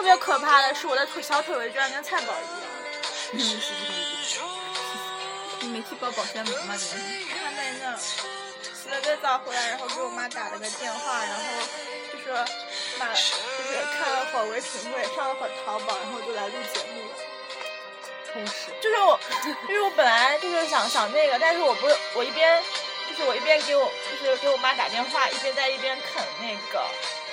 [0.00, 3.44] 特别可怕的是，我的腿小腿围居然跟菜宝一样。
[5.60, 6.74] 你没去包保鲜膜吗？
[6.74, 7.28] 今天？
[7.28, 11.42] 他在那洗了个澡回来，然后给我妈打了个电话，然后
[12.10, 12.32] 就说
[12.98, 17.14] 妈就是看了会儿唯品会，上了会儿淘宝，然后就来录节目了。
[18.32, 18.72] 充实。
[18.80, 19.20] 就是我，
[19.68, 22.64] 就是我本来就是想想那个，但是我不是我一边
[23.10, 26.82] 就是我一边给我就是给我妈打电话，一边在一边啃那个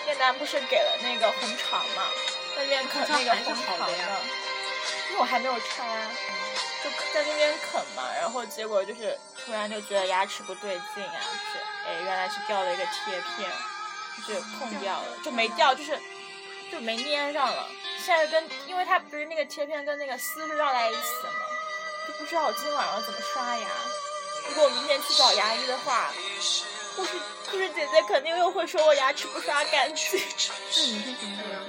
[0.06, 2.04] 越南不是给了那个红肠嘛，
[2.58, 3.92] 在那边啃那个红好的
[5.10, 6.12] 因为我还没有拆啊，
[6.84, 13.50] 就在那边啃嘛，然后结果就是突然就觉得牙齿不对劲啊，就是哎原来是掉了一个贴片，
[14.28, 16.00] 就是碰掉了，就没掉，就是
[16.72, 17.70] 就没粘上了。
[18.04, 21.46] 现在跟因为它不是那个贴片跟那个丝是绕在一起的嘛，
[22.08, 23.68] 就不知道我今天晚上怎么刷牙。
[24.50, 26.12] 如果我明天去找牙医的话，
[26.96, 27.12] 护士
[27.52, 30.20] 护士姐姐肯定又会说我牙齿不刷干净。
[30.76, 31.62] 那你是怎么样？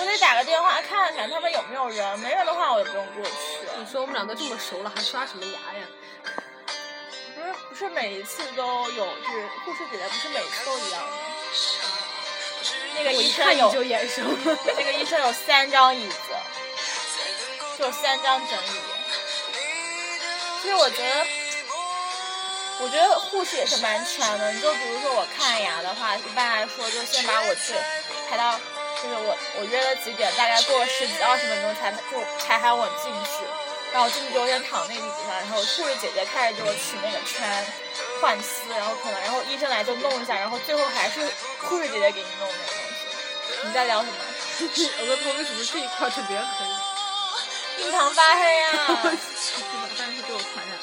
[0.00, 3.30] 我得打个电话看看他们有没有人，没人的话我也不用过去。
[3.78, 5.84] 你说我们俩都这么熟了，还刷什么牙呀？
[7.34, 11.10] 不是不是每一次都有，就是护士姐姐不是每次都一样吗？
[12.96, 14.22] 那个医生有就眼熟。
[14.76, 16.16] 那个医生有三张椅子，
[17.78, 18.80] 就三张整椅。
[20.62, 21.26] 其实我觉得，
[22.80, 24.52] 我觉得护士也是蛮全的。
[24.52, 27.72] 你就比如说我看牙的话，一般来说就先把我去
[28.28, 28.58] 排到，
[29.02, 31.98] 就是我我约了几点，大概过了十几二十分钟才就
[32.38, 33.44] 才喊我进去。
[33.90, 37.66] 然后我进去就先躺那个椅子上，然后护士姐姐开始给我取那个圈、
[38.20, 41.24] 换丝，然后可能然后医生来就弄一下，然后最后还是
[41.62, 43.66] 护士姐姐给你弄那个东西。
[43.66, 44.16] 你在聊什么？
[45.00, 46.66] 我的头为什么这一块特别黑？
[47.86, 50.76] 印堂发黑呀、是的，但是给我传染。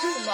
[0.00, 0.32] 什么？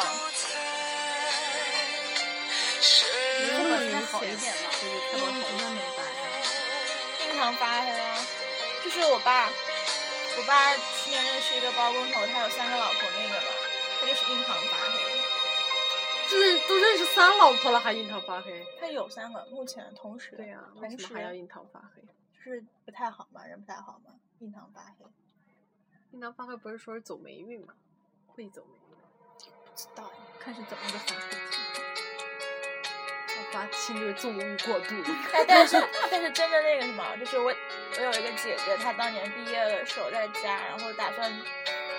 [3.44, 5.48] 这么明好一显点吧，就是他们不
[7.42, 8.14] 印堂发黑啊！
[8.84, 13.50] 就是我爸，我爸去年认识一个包工头，他有三个老婆那个嘛，
[14.00, 16.30] 他就是印堂发黑。
[16.30, 18.64] 就是都认识三老婆了，还印堂发黑？
[18.78, 20.36] 他有三个，目前同时。
[20.36, 22.02] 对呀、为同时什么还要印堂发黑？
[22.32, 25.04] 就是不太好嘛，人不太好嘛，印堂发黑。
[26.12, 27.74] 印堂发黑不是说是走霉运吗？
[28.28, 28.96] 会走霉运。
[29.64, 30.10] 不知道呀。
[30.38, 32.01] 看是怎么个发黑
[33.52, 34.94] 发青就是纵欲过度。
[35.32, 37.54] 但 但是但是真的那个什么，就是我
[37.98, 41.30] 我有一个姐姐，她当年毕业的时候在家，然后打算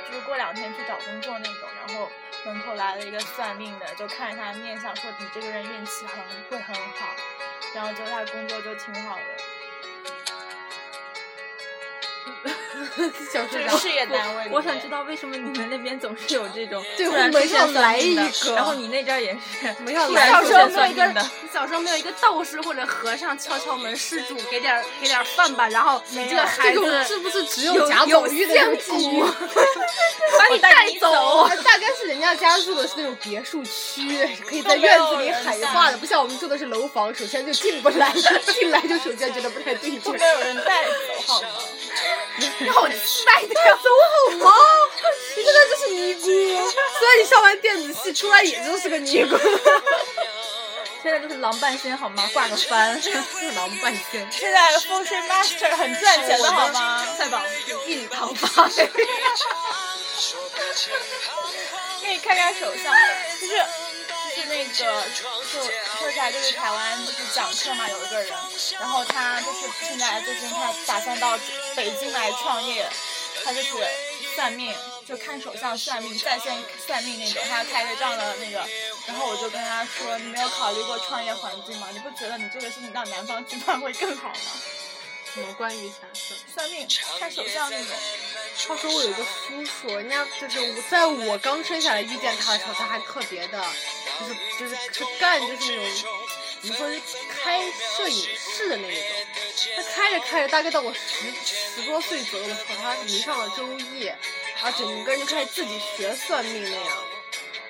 [0.09, 2.09] 就是过两天去找工作那种，然后
[2.45, 7.07] 门口来了一个算命的，就看着她面相说你这个人运气很会很好，
[7.75, 9.43] 然后就她工作就挺好的，
[13.31, 14.51] 小学长这个事业单位里面。
[14.51, 18.21] 我想知道为什么你们那边总是有这种对突然出现门来一个
[18.55, 19.37] 然后你那阵也是
[19.79, 28.53] 没有突来小然出现时候没有一个小时候没有一个道士或者和尚敲敲门，施主给点给点饭吧，然后你这个孩这种子是不是只有贾有宝玉的？
[30.37, 31.47] 把你带走。
[31.63, 38.11] 大概是人家家住的是那种别墅区，可以在院子里喊话的，不像我们住的是楼房，首先就进不来，
[38.53, 40.17] 进来就首先觉得不太对劲会不。
[40.17, 40.91] 会有人带走
[41.27, 41.47] 好吗？
[42.59, 43.89] 让我期待的呀， 走
[44.39, 44.51] 好吗？
[45.35, 49.37] 你现在就是尼姑，虽然你上完电子系出来也就是个尼姑，
[51.03, 52.29] 现在就是狼半仙好吗？
[52.33, 52.71] 挂个幡。
[53.55, 54.27] 狼半仙。
[54.31, 57.05] 现在风水 master 很赚钱的好吗？
[57.17, 57.41] 菜宝
[57.87, 58.89] 印堂发黑。
[62.01, 62.93] 可以看看手相，
[63.39, 63.65] 就是就是
[64.53, 64.85] 那个就
[65.99, 68.31] 说起来就是台湾就是讲课嘛，有一个人，
[68.79, 71.35] 然后他就是现在最近他打算到
[71.75, 72.87] 北京来创业，
[73.43, 73.69] 他就是
[74.35, 74.71] 算命，
[75.07, 78.63] 就看手相算命，在线算命那种，他要开个这样的那个，
[79.07, 81.87] 然后我就跟他说，你没有考虑过创业环境吗？
[81.91, 84.51] 你不觉得你这个事情到南方去办会更好吗？
[85.33, 86.35] 什么关于啥事？
[86.53, 86.87] 算命
[87.19, 87.87] 看手相那种，
[88.67, 93.65] 话说我有一个叔叔，人家就是我在我刚生下来遇见他的时候，他还特别的，
[94.19, 96.19] 就是就是是干就是那种
[96.61, 97.63] 怎么说是开
[97.97, 99.09] 摄影室的那一种。
[99.75, 100.99] 他开着开着，大概到我十
[101.75, 106.97] 十多岁左右的时候，他迷上了周易，然后整个人就开始自己学算命那样。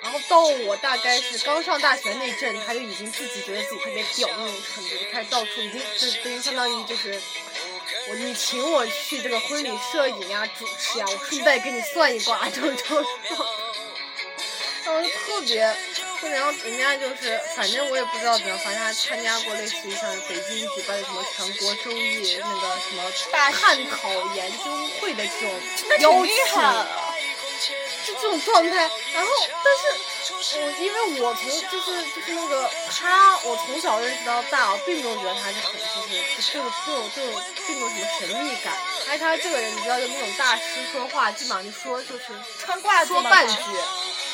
[0.01, 7.13] 然后到我大概是刚上大学那阵，他就已经自己觉得自己特别屌那种程度，就开始到处已经就等于相当于就是
[8.09, 13.05] 我你请我去这个婚礼摄影呀、主持呀，我顺便给你算一卦就就就。
[14.85, 15.75] 然后特别，
[16.21, 23.51] 就然后人家就是，反正我也不知道怎么样，反正还参加过类似于像北京举办的什么全国周易那个什么探
[23.87, 24.65] 讨研究
[24.99, 25.49] 会的这种
[26.01, 26.33] 邀请。
[28.05, 28.77] 就这种状态。
[29.13, 29.29] 然后，
[29.63, 38.73] 但是我因为我从就是就是那个他，我从小认识到大，我并没有觉得他是很就是就这种这种这种并没有什么神秘感。
[39.09, 42.23] 而且他这个人，你知道，就那种大师说话，基本上就说就是
[42.59, 43.55] 穿挂说半句。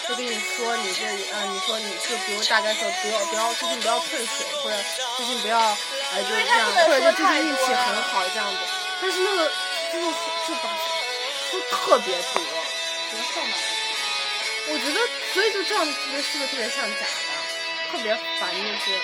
[0.08, 4.76] 就跟你说你这呃，你说你就比如大概说不要不要最近不要碰水，或者
[5.18, 8.58] 最近不要呃就这样，或者就最近运气很好这样子。
[9.00, 9.48] 但是那个
[9.94, 10.06] 就是
[10.48, 10.74] 就把
[11.52, 12.42] 就特别多，
[13.12, 13.54] 多瘦嘛。
[14.72, 15.00] 我觉得，
[15.34, 19.00] 所以就这样特别是不是特别像假的，特别烦就是。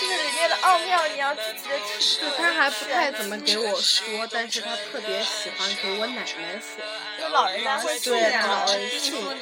[0.00, 6.24] 就是里面的奥妙，你要自己的体就他还不太怎么给我说，但是他特别喜欢给我奶奶
[6.60, 6.84] 说。
[7.18, 9.34] 就老人家会这对样，老人跟你性说。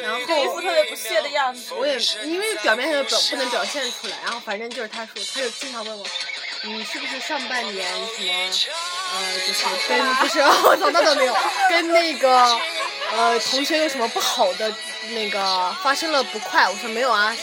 [0.00, 1.74] 然后就一副特别不屑的样子。
[1.74, 6.06] 我也因为表面上表不能表现出来，然后反正就是他说，他就经常问我，
[6.62, 8.32] 你是不是上半年什么
[9.12, 11.36] 呃，就是跟不是 我操那倒没有，
[11.68, 12.58] 跟那个
[13.16, 14.72] 呃同学有什么不好的
[15.10, 16.68] 那个发生了不快？
[16.68, 17.34] 我说没有啊，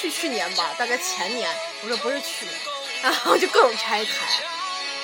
[0.00, 1.50] 去去年吧，大概前年。
[1.82, 2.54] 我说不是去年，
[3.02, 4.10] 然后就各种拆台，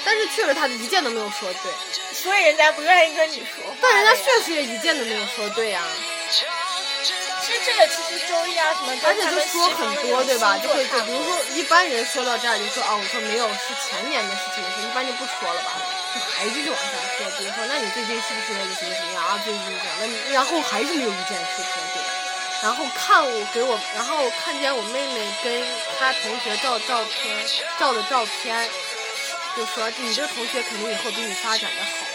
[0.05, 1.73] 但是确实他一件都没有说对，
[2.15, 3.65] 所以人家不愿意跟你说。
[3.81, 5.85] 但人家确实也一件都没有说对啊、
[7.45, 10.57] 其实这个其实周一啊什么，而且就说很多，对吧？
[10.57, 15.73] 就会就比如说一般人说到这儿就说啊，我说没有是前年的事情一般就不说了吧，
[16.15, 17.31] 就还继续往下说。
[17.39, 19.41] 比如说，那你最近是不是那个什么什么啊？
[19.45, 19.87] 最近怎么样？
[20.01, 22.03] 那你然后还是没有一件事说对。
[22.63, 25.65] 然后看我给我，然后看见我妹妹跟
[25.99, 27.47] 她同学照照片，
[27.79, 28.71] 照的照片，
[29.57, 32.07] 就说你这个同学肯定以后比你发展的好。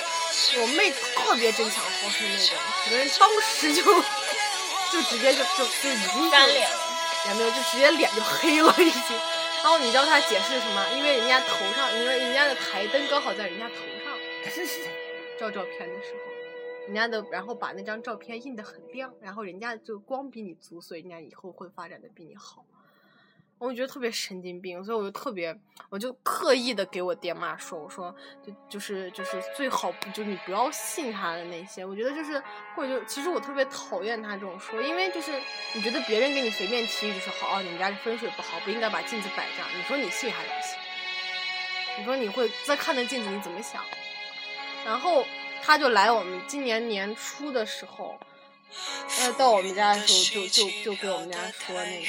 [0.62, 2.56] 我妹特别争强好胜那种，
[2.86, 6.78] 整个人当时就就直接就就就已经干脸了。
[7.28, 9.20] 也没有，就直接脸就黑了已经。
[9.64, 10.86] 然后你知道他解释什么？
[10.96, 13.84] 因为人家头上，因为人家的台灯刚好在人家头，
[15.40, 22.66] 照照片的时候，人家的然后把那张照片印得很亮，然后人家就光比你足，所以人家以后会发展的比你好。
[23.60, 32.40] 我觉得特别神经病，所以我就特别，我就刻意的给我爹妈说，我说就就是就是最好不就你不要信他的那些，我觉得就是
[32.76, 35.32] 或者就其实我特别讨厌他这种说，因为就是
[35.74, 40.78] 你觉得别人给你随便提就是好，哦你们家的风水不好，不应该把镜子摆这样，你说你信还是不信？
[41.98, 43.84] 你说你会再看那镜子你怎么想？
[44.88, 45.26] 然后
[45.62, 48.18] 他就来我们今年年初的时候，
[49.20, 52.08] 呃，到我们家的时候就就就给我们家说那个。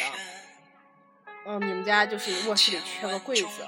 [1.44, 3.66] 嗯，你们家就是卧室里缺个柜子，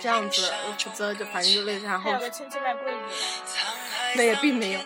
[0.00, 3.14] 这样子，否则就反正就类似，然后个亲戚卖柜子，
[4.14, 4.80] 那也并没有，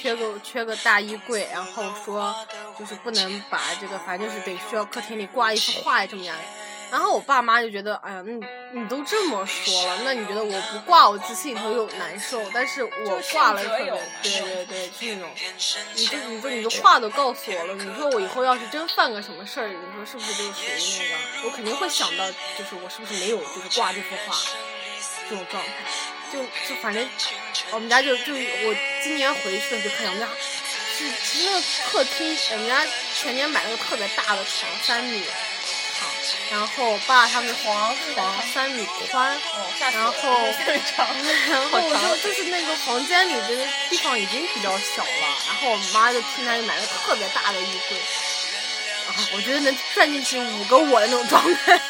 [0.00, 2.34] 缺个缺个大衣柜，然后说
[2.78, 6.36] 就是不能把这个，反正就是得需要客厅里挂一幅画呀这么样。
[6.90, 8.40] 然后我爸妈就觉得，哎呀，你
[8.72, 15.30] 你都这么说了，那你觉得我不挂我自心里头又难受，但是我挂了特别，对对对，是那种，
[15.94, 24.36] 你就你就你的话都告诉我了，你说我以后要是真犯个什么事儿，你说是不是就属于那个，我肯定会想到，就是我是不是没有就是挂这幅画
[25.28, 25.72] 这种状态，
[26.32, 27.08] 就就反正
[27.70, 30.26] 我们家就就我今年回去的时候就看见我们家
[30.98, 31.04] 是
[31.44, 35.34] 那个客厅，我们家前年买了个特别大的床，三米长，
[36.50, 39.38] 然后我爸他们床床三米宽，
[39.80, 40.12] 然后
[41.48, 47.98] 然后我就就是那个房间里的地方已经比较小了，然后我妈就去那里买了特别大的衣柜，
[49.08, 51.80] 啊，我觉得能转进去五个我的那种状态。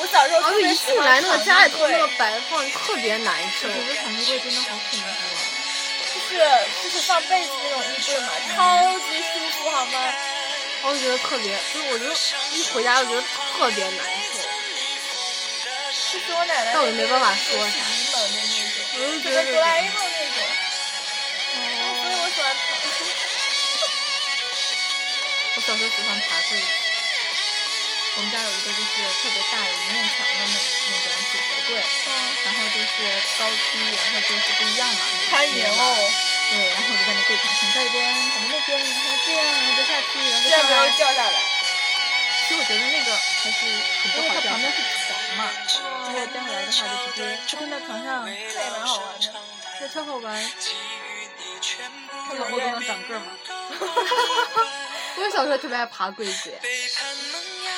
[0.00, 3.66] 我小时候然后就一进来那个家里头那个摆放特别难受。
[3.68, 5.10] 我觉得躺衣柜真的好恐怖啊！
[6.14, 6.38] 就是
[6.84, 10.14] 就是放被子那种衣柜嘛，超级舒服好吗？
[10.82, 12.06] 我就觉得特别，就是我就
[12.56, 14.38] 一回家就觉得特别难受。
[16.12, 17.74] 就是我奶奶，但我也没办法说啥
[18.94, 20.38] 就觉得哆啦 A 梦那种。
[21.54, 21.60] 所
[22.10, 22.62] 以我喜欢躺。
[25.56, 26.66] 我小时候喜欢爬柜子，
[28.16, 28.84] 我们家有一个就是
[29.20, 30.50] 特别大有一面墙的那那
[31.02, 31.70] 种组合柜，
[32.44, 32.94] 然后就是
[33.38, 34.94] 高低，然后就是不一样嘛。
[35.30, 35.72] 攀岩哦，
[36.50, 40.96] 对，然后我就在那柜台上这边，咱们那边，然后这样，然后再下去，然后这样没有再上来。
[40.96, 41.36] 掉下来。
[42.48, 43.58] 其实我觉得那个还是
[44.00, 45.40] 很不好，它旁边是床嘛，
[46.06, 49.28] 如果掉下来的话就直接就蹲在床上，这也蛮好玩的。
[49.78, 50.26] 这超好玩。
[51.60, 53.26] 这个后都能长个儿嘛。
[55.16, 56.58] 我小时候特别爱爬柜子，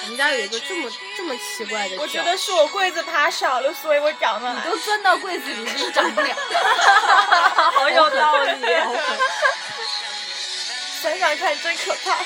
[0.03, 4.61] 我们家有一个这么这么奇怪的，我觉得是我柜子爬少了，所以我长得你。
[4.63, 6.35] 都钻到柜子里，就是长不了。
[7.77, 8.51] 好有道理。
[11.03, 12.13] 想想看，真可怕。
[12.13, 12.25] 哎，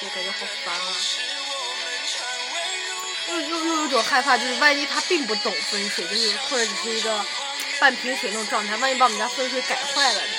[0.00, 0.94] 我感觉好烦啊。
[3.28, 7.24] 又又又有种害怕，就是万一他并不懂风水，就是或者只是一个
[7.78, 10.32] 半瓶水那种状态，万一把我们家风水改坏了呢？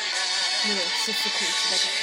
[0.66, 2.03] 那种细思恐惧的感觉。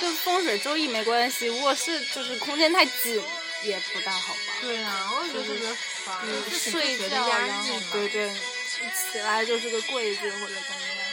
[0.00, 3.22] 跟风水周易没关系，卧室就是空间太紧
[3.62, 4.40] 也不大好吧。
[4.60, 5.72] 对啊，我觉得特别
[6.04, 6.18] 烦。
[6.24, 11.06] 你是睡觉，然后对对，一起来就是个柜子或者怎么样，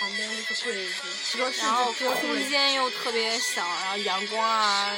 [0.00, 4.90] 旁边就是柜子，然后空间又特别小，然后阳光啊、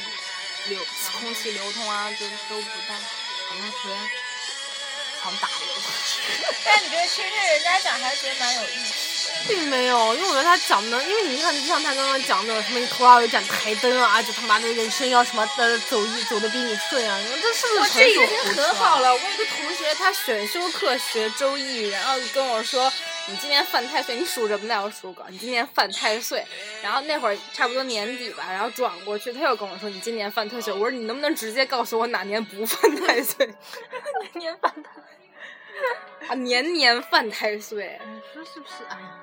[0.69, 0.85] 流
[1.21, 3.01] 空气流通啊，就都不大好。
[3.49, 3.97] 好像特别
[5.23, 5.83] 想打我。
[6.65, 9.06] 但你觉得其实人家讲还是觉得蛮有意思。
[9.49, 19.13] 并没有，因为我觉得他讲的，因为你看，就像他刚刚讲的，什么你头上有一盏台灯啊，就他妈的人生要什么的走一走的比你顺啊，这是不是我这已经很好了。
[19.13, 22.93] 我有个同学，他选修课学周易，然后跟我说
[23.29, 25.25] ：“你今年犯太岁，你属什么的？”我属狗。
[25.29, 26.45] 你今年犯太岁。
[26.83, 33.47] 然后那会儿差不多年底吧，然后转过去，他又跟我说：“你今年犯太岁。”我说：“你能不能直接告诉我哪年不犯太岁？
[34.35, 36.29] 年犯太岁。
[36.29, 38.01] 啊，年年犯太岁。
[38.05, 38.85] 你 说是不是？
[38.89, 39.19] 哎呀，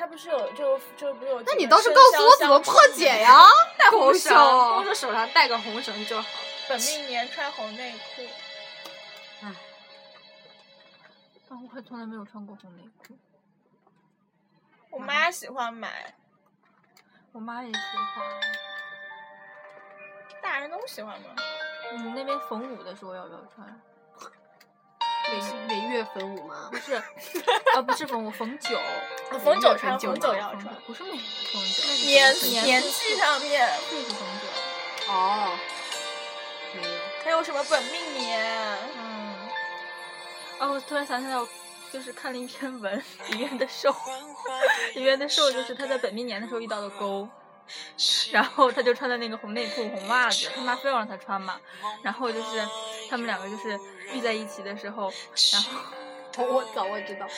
[0.00, 1.42] 他不是有就就不是有？
[1.42, 3.04] 那你倒是告诉我怎么破解？
[3.20, 3.38] 呀？
[3.76, 6.26] 带红绳，笑或者手上带个红绳就好。
[6.70, 8.22] 本命年穿红内裤。
[9.44, 9.54] 啊，
[11.50, 13.14] 我还从来没有穿过红内裤。
[14.88, 16.14] 我妈喜欢买，
[17.32, 18.40] 我妈也喜欢。
[20.42, 21.36] 大人都喜欢吗？
[21.92, 23.80] 你们那边逢五的时候要不要穿？
[26.14, 26.76] 每每月分五吗不？
[26.78, 28.78] 是，啊，不是逢 五，逢九。
[29.38, 30.74] 逢九穿，九逢九嘛要穿。
[30.86, 31.18] 不是每逢
[31.76, 32.06] 九。
[32.06, 35.12] 年年年纪上面就是逢九。
[35.12, 35.58] 哦，
[36.74, 36.88] 没有。
[37.24, 38.78] 还有什么本命年？
[38.96, 39.48] 嗯。
[40.60, 41.48] 哦，我突然想起来，我
[41.92, 43.94] 就是看了一篇文， 里面的兽，
[44.94, 47.28] 里面的兽就是他在本命年的时候遇到的勾，
[48.32, 51.58] 然后他就穿的那个红内裤、红袜子，他妈非要让他穿嘛，
[52.02, 52.66] 然后就是
[53.08, 53.78] 他们两个就是
[54.12, 55.10] 遇在一起的时候，
[55.52, 55.80] 然后
[56.38, 57.28] 我我早我知道，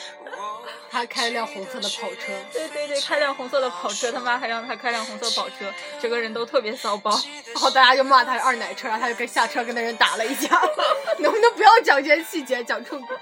[0.89, 5.71] 他开了辆红色的跑车，对对对，开辆红色的跑车，他妈还让他开辆红色跑车，
[6.01, 7.11] 整个人都特别骚包。
[7.53, 10.49] 然后大家就骂他是二奶车，然后他就跟下车跟那人打了一架。
[11.19, 13.19] 能不能不要讲这些细节，讲重点？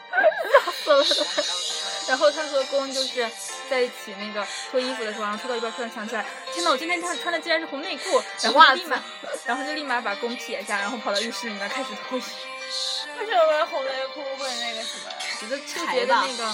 [2.08, 3.26] 然后他和公就是
[3.70, 9.02] 在一起那个脱衣服的时候，然后脱到一半突然想起来，天呐，我今天穿穿的竟然是红内裤，然后立马，
[9.46, 12.30] 然后就立马把公撇下，然后跑到浴室里面开始脱衣服，
[13.20, 15.12] 为什么红内裤会那个什么？
[15.42, 16.46] 觉得就觉得那个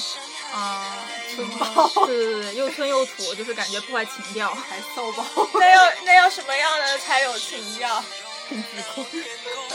[0.53, 0.95] 啊，
[1.35, 5.25] 村 包，对对对，又村又土，就是感觉破坏情调，还骚包，
[5.59, 8.01] 那要那要什么样的才有情调？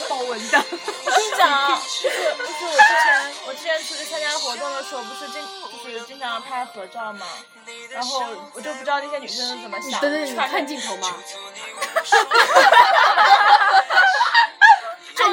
[0.08, 0.64] 豹纹的。
[1.04, 5.42] 我跟你讲啊， 就是就是我之前我之前出去参加活动的时候，不是经
[5.84, 7.26] 就是经常拍合照嘛，
[7.90, 11.14] 然后我就不知道那些女生是怎么想的，等等，你穿着看镜头吗？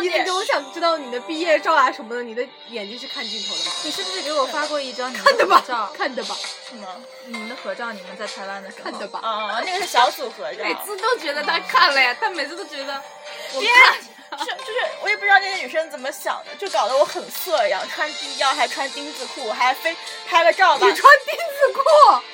[0.01, 3.71] 你你我想知道你的毕业照啊什么的，你的眼睛是看镜头的吗？
[3.83, 6.35] 你是不是给我发过一张你的吧合照？，看的吧，
[6.67, 6.87] 什么？
[7.25, 9.19] 你们的合照，你们在台湾的时候看的吧。
[9.21, 10.63] 啊，那个是小组合照。
[10.63, 13.01] 每次都觉得他看了呀，他每次都觉得
[13.53, 13.97] 我别看。
[14.37, 19.95] 是就是我也不知道那些女生怎么想的，就搞得我很色一样，穿低腰还穿丁字裤，还非
[20.27, 20.85] 拍个照吧。
[20.87, 21.81] 你穿丁字裤，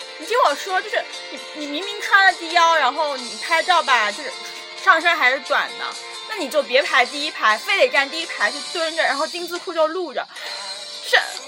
[0.19, 1.01] 你听我说，就是
[1.31, 4.31] 你你明明穿了低腰，然后你拍照吧，就是
[4.83, 5.85] 上身还是短的，
[6.37, 10.27] 那你就别排第一排，非得站第一排去蹲着，然后丁字裤就露着，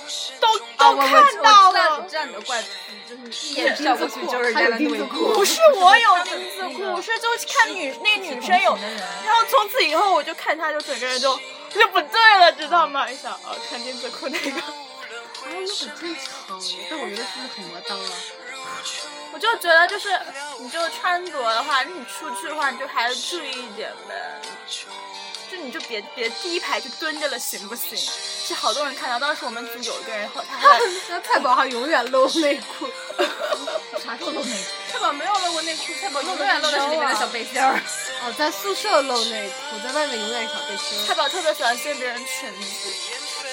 [0.08, 2.00] 是都都看到了。
[2.02, 2.70] 你知道你的怪癖，
[3.10, 5.34] 就是你一眼照过去就是人还有家的内裤丁字裤。
[5.34, 11.38] 不是我有丁字裤，是就看女那个女生有的人，然后从此以后我就看她，就整个人就
[11.74, 13.12] 就不对了，知道吗？
[13.12, 14.62] 一想啊，穿丁字裤那个，哎，
[15.50, 18.12] 那很正常，但我觉得是不是很魔当啊？
[19.38, 20.10] 我就觉得就是
[20.58, 24.42] 你就穿着的话，你出去的话，你就还是注意一点呗。
[25.52, 27.96] 就你就别别第一排就蹲着了，行不行？
[27.96, 30.80] 是好多人看到，当时我们组有一个人，后他后来
[31.10, 32.88] 那菜宝还永远露内裤，
[34.04, 34.58] 啥时候都没。
[34.92, 37.80] 菜宝没有露过内裤，太宝永远露的是里面的小背心儿。
[38.26, 41.14] 哦，在宿舍露内裤，在外面永远是小背心太。
[41.14, 42.90] 宝特别喜欢掀别人裙子。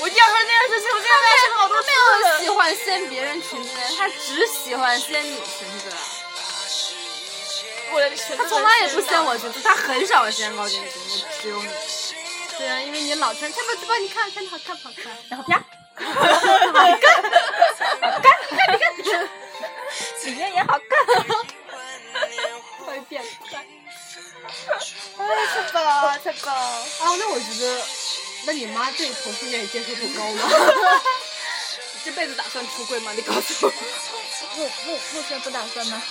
[0.05, 2.39] 我一定要说这件事情，我今天在说好多次了。
[2.39, 5.91] 喜欢掀别人裙子，他只喜欢掀你裙子。
[7.91, 11.69] 我的裙子他从来也不掀我裙子，他很少掀高跟裙子，只有你。
[12.59, 15.11] 对啊，因为你老穿，菜宝菜宝，你看看好看不好看？
[15.31, 15.59] 然后啪，
[20.25, 21.07] 里面也好看。
[22.87, 23.65] 会 变帅。
[25.17, 27.83] 哎，菜宝，菜宝，哦，那我觉得，
[28.47, 30.49] 那你妈对同性恋接受度高吗？
[32.05, 33.13] 这辈子打算出柜吗？
[33.17, 33.73] 你告诉我。
[34.57, 36.03] 目目目前不打算吗？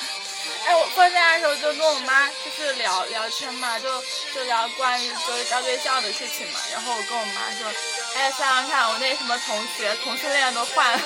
[0.66, 4.04] 哎，我放假的时候就跟我妈就是聊聊天嘛，就
[4.34, 6.60] 就聊关于就是交对象的事情嘛。
[6.72, 7.72] 然后我跟我妈说，
[8.16, 11.00] 哎，想想看，我那什么同学同性恋都换了，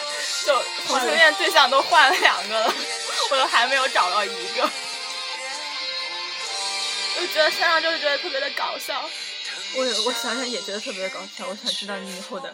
[0.46, 2.74] 就同性恋对象都换了两个了，
[3.32, 4.70] 我都还没有找到一个。
[7.18, 9.10] 我 就觉得想想就是觉得特别的搞笑。
[9.76, 12.54] 我我想想也觉得特别搞笑，我想知道你以后的。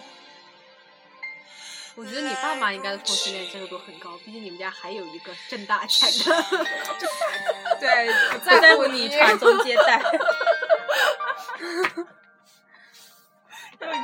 [1.96, 6.44] 我觉得你爸妈应该的同性恋接受度很高，毕竟你们家还有一个挣大 钱的。
[7.80, 10.02] 对， 不不在乎你传宗接代。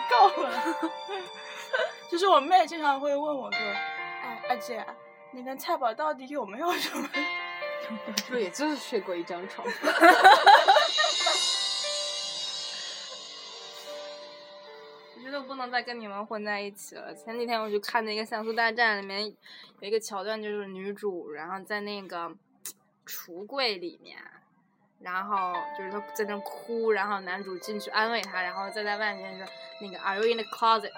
[0.10, 0.76] 够了。
[2.12, 3.60] 就是我妹经常会问我说
[4.22, 4.86] ：“哎，二姐，
[5.32, 7.10] 你跟菜宝到底有没有什么？”
[8.30, 9.66] 就也就是睡过一张床？
[15.30, 17.14] 觉得我不能再跟你们混在一起了。
[17.14, 19.32] 前几天我就看那个《像素大战》，里面
[19.80, 22.36] 有一个桥段，就是女主然后在那个
[23.06, 24.18] 橱柜里面，
[25.00, 29.46] 然后就是她在那哭，然后男主进去安慰她，然后再在外面说
[29.82, 30.90] 那个 Are you in the closet？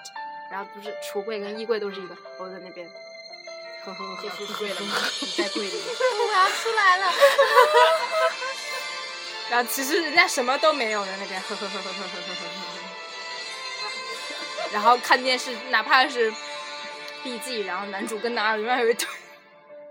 [0.50, 2.90] 然后不是橱柜跟衣柜都是一个，我在那边，
[3.84, 4.96] 呵呵呵，是睡了吗？
[5.20, 5.76] 你在柜里。
[5.76, 7.12] 我要出来了。
[9.50, 12.61] 然后其实人家什么都没有在那边，呵呵呵呵呵呵呵呵呵。
[14.72, 16.32] 然后看电视，哪怕是
[17.22, 19.08] BG，然后男主跟男二永远有一腿。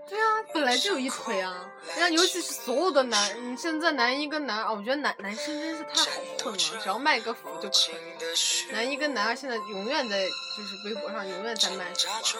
[0.08, 1.64] 对啊，本来就有一腿啊！
[1.86, 8.72] 人家尤其是所有的男，你现在男一跟男二，我觉得男男生真是太好混了，只要卖个腐就可以。
[8.72, 12.38] 男一跟男二现在永远在就是微博上永远在卖腐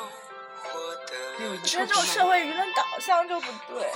[1.39, 3.87] 我觉得这种社会舆论导向就不对。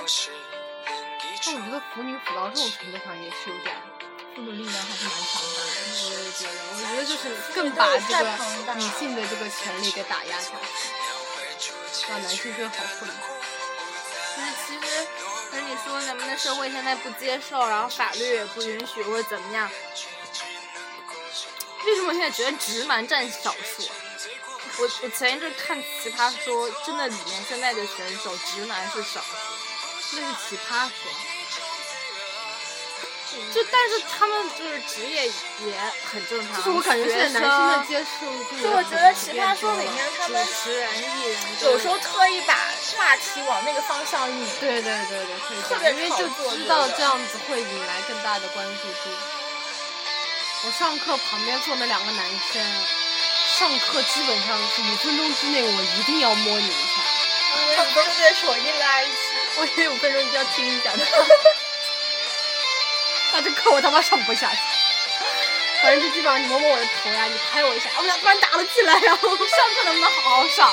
[1.45, 3.77] 但我觉得腐女腐到这种程度上也是有点，
[4.37, 5.80] 妇女力量还是蛮强大的。
[6.05, 8.22] 我也觉得，我觉得就是更把这个
[8.74, 10.51] 女性的这个权利给打压下
[11.59, 11.72] 去，
[12.07, 13.09] 让男性更好混。
[14.37, 15.07] 但是其实，
[15.51, 19.70] 跟你说咱们的社会现在不接受，然后法律也不允许或者怎么样，
[21.87, 23.89] 为什么现在觉得直男占少数？
[24.78, 31.11] 我我前一阵看奇葩说，真的里面现在的选手直男是少数，那是奇葩说。
[33.53, 35.78] 就但是他们就是职业也
[36.11, 36.57] 很正常。
[36.57, 42.55] 就是我感觉现在男生的接受度，就我觉得奇葩说里面他们主持人、艺人，有时候特意把
[42.97, 44.47] 话题往那个方向引。
[44.61, 49.16] 对对对对，会特别因为就知道这样子会引来更大的关注度。
[50.64, 52.62] 我上课旁边坐那两个男生，
[53.59, 57.03] 上课基本上是五分钟之内我一定要摸你一下。
[57.76, 59.12] 他们都是对手硬拉一起。
[59.57, 61.07] 我以为五分钟一定要听一下的。
[63.37, 64.57] 那这课我他妈上不下去。
[65.82, 70.72] 反正就基本上你摸摸我的头呀，你拍我一下，我们俩突然打了起来，然后上课能不能好好上？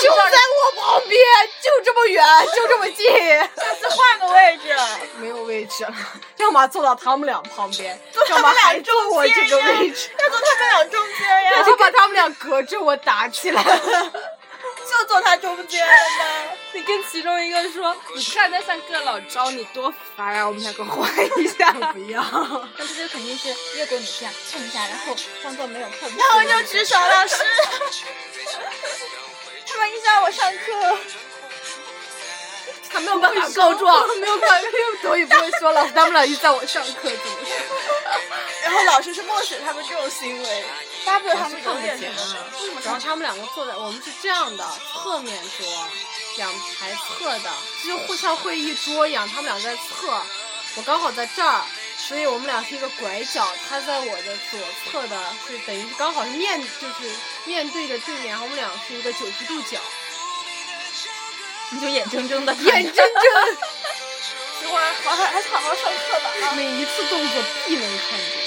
[0.00, 1.20] 就在我旁边，
[1.60, 3.04] 就这么远，就这么近。
[3.58, 4.74] 下次换个位置。
[5.18, 5.94] 没有位置了，
[6.38, 11.50] 要么坐到他们俩旁边，坐要么还坐我这个位置，要坐他们俩中间呀。
[11.58, 13.60] 要就把他们俩隔着我打起来。
[14.88, 15.98] 就坐他中间了吗？
[16.72, 20.46] 你跟其中一个说，你看他像个老招，你多烦啊！
[20.46, 21.08] 我们两个换
[21.38, 21.72] 一下。
[21.92, 22.22] 不要，
[22.76, 26.10] 但是这肯定是越过你这样蹭一下，然后装作没有碰。
[26.16, 27.36] 然后就举手，老师，
[29.66, 30.98] 他们影响我上课。
[32.90, 34.68] 他没有办法告状，没有办法，
[35.02, 37.56] 所以不会说老师他们俩一直在我上课怎么说？
[38.62, 40.64] 然后老师是默许他们这种行为，
[41.04, 42.46] 巴不得他们重点什么呢？
[42.84, 45.66] 然后他们两个坐在，我们是这样的，侧面桌，
[46.36, 47.50] 两排侧的，
[47.86, 50.22] 就会像会议桌一样，他们俩在侧，
[50.76, 51.62] 我刚好在这儿，
[51.96, 54.58] 所以我们俩是一个拐角，他在我的左
[54.90, 59.78] 侧的，是等于是刚好是面，就是面对着对面，然后我们俩是一个九十度角，
[61.70, 63.04] 你就眼睁睁的眼睁睁，
[64.60, 66.52] 喜欢好好还是好好上课吧啊！
[66.56, 68.43] 每一次动作必能看见。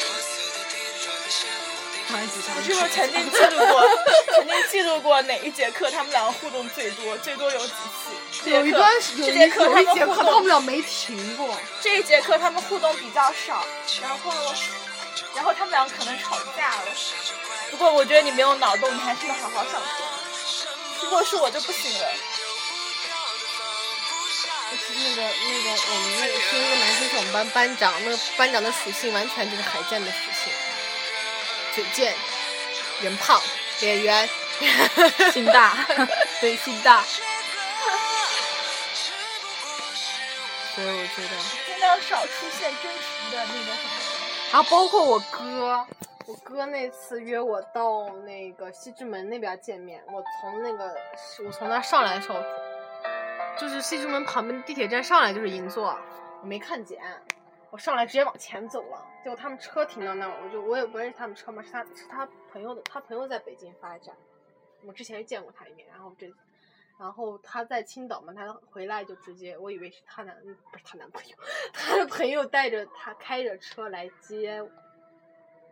[2.10, 3.90] 我是不是曾经记录过？
[4.36, 7.18] 曾经记录过哪一节课他们两个互动最多？
[7.18, 8.50] 最多有几次？
[8.50, 11.58] 有一段有这节课他们一节课他互动们俩没停过。
[11.82, 13.66] 这一节课他们互动比较少，
[14.02, 14.32] 然后
[15.36, 16.86] 然后他们两个可能吵架了。
[17.72, 20.04] 不过我觉得你没有脑洞，你还是能好好上课。
[21.02, 22.08] 如果是我就不行了。
[24.70, 30.37] 其实那个那个我们那个其实那个男生是我们班班长，那个班长的属性完全就是海建的属性，
[31.78, 32.16] 嘴贱，
[33.04, 33.40] 人胖，
[33.82, 34.28] 脸圆，
[35.32, 35.78] 心大，
[36.42, 37.04] 对，心大。
[40.74, 43.92] 所以我觉得，尽量少出现真实的那个什么。
[44.52, 45.86] 然后包括我哥，
[46.26, 50.96] 我哥那次约我到那个西直门那边见面，我从那个
[51.46, 52.42] 我从那上来的时候，
[53.60, 55.96] 就是西直门旁边地铁站上来就是银座，
[56.42, 57.00] 我没看见，
[57.78, 64.16] 上来直接往前走了，结果他们车停到那儿，我就我也不认识他们车嘛，是他是他朋友的，他朋友在北京发展，
[64.86, 66.32] 我之前见过他一面，然后这。
[67.00, 70.36] 然后他在青岛嘛，他回来就直接，我以为是他男
[70.72, 71.38] 不是他男朋友，
[71.72, 74.60] 他的朋友带着他开着车来接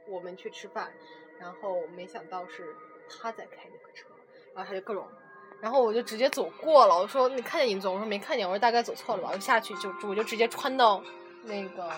[0.08, 0.94] 我们去吃饭，
[1.40, 2.76] 然后没想到是
[3.10, 4.08] 他在开那个车，
[4.54, 5.08] 然后他就各种，
[5.60, 11.04] 然后我就直接走过了，我说你看见银座，我说没看见，我说大概走错了吧，我下去就我就直接穿到
[11.46, 11.90] 那个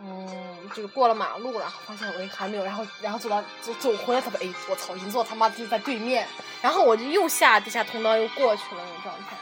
[0.00, 6.26] 嗯，就是过了马路了，发现我还没有，然后然后走到走走回来，他们哎，我操，银座他妈就在对面，
[6.62, 9.36] 然后我就又下地下通道又过去了那种状态。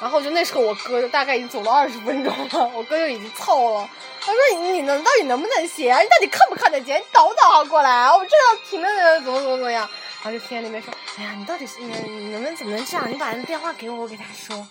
[0.00, 3.88] 然后就那时候我哥就大概已经走了二十分钟了，我哥就已经操了。
[4.20, 6.00] 他说你能到底能不能写啊？
[6.00, 7.00] 你到底看不看得见？
[7.00, 8.14] 你导不导航过来啊？
[8.14, 9.88] 我这样停了怎么怎么怎么样？
[10.22, 13.10] 然后就听见那边说，哎呀，你到底是你你能不能怎么能这样？
[13.10, 14.66] 你把那电话给我，我给他说。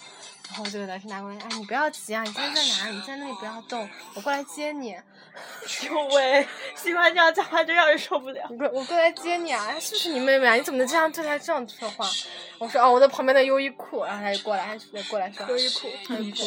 [0.49, 2.89] 然后我就给他拿过来，哎，你不要急啊，你现在在哪？
[2.89, 4.95] 你在那里不要动，我过来接你。
[5.89, 8.45] 呦喂，喜欢这样讲话就让人受不了。
[8.51, 10.53] 我过我过来接你啊，是不是你妹妹啊？
[10.53, 12.07] 你怎么能这样对她这样说话？
[12.59, 16.37] 我说哦，我在旁边的优衣库，然后他就过来，他就过来说优衣库，优衣库，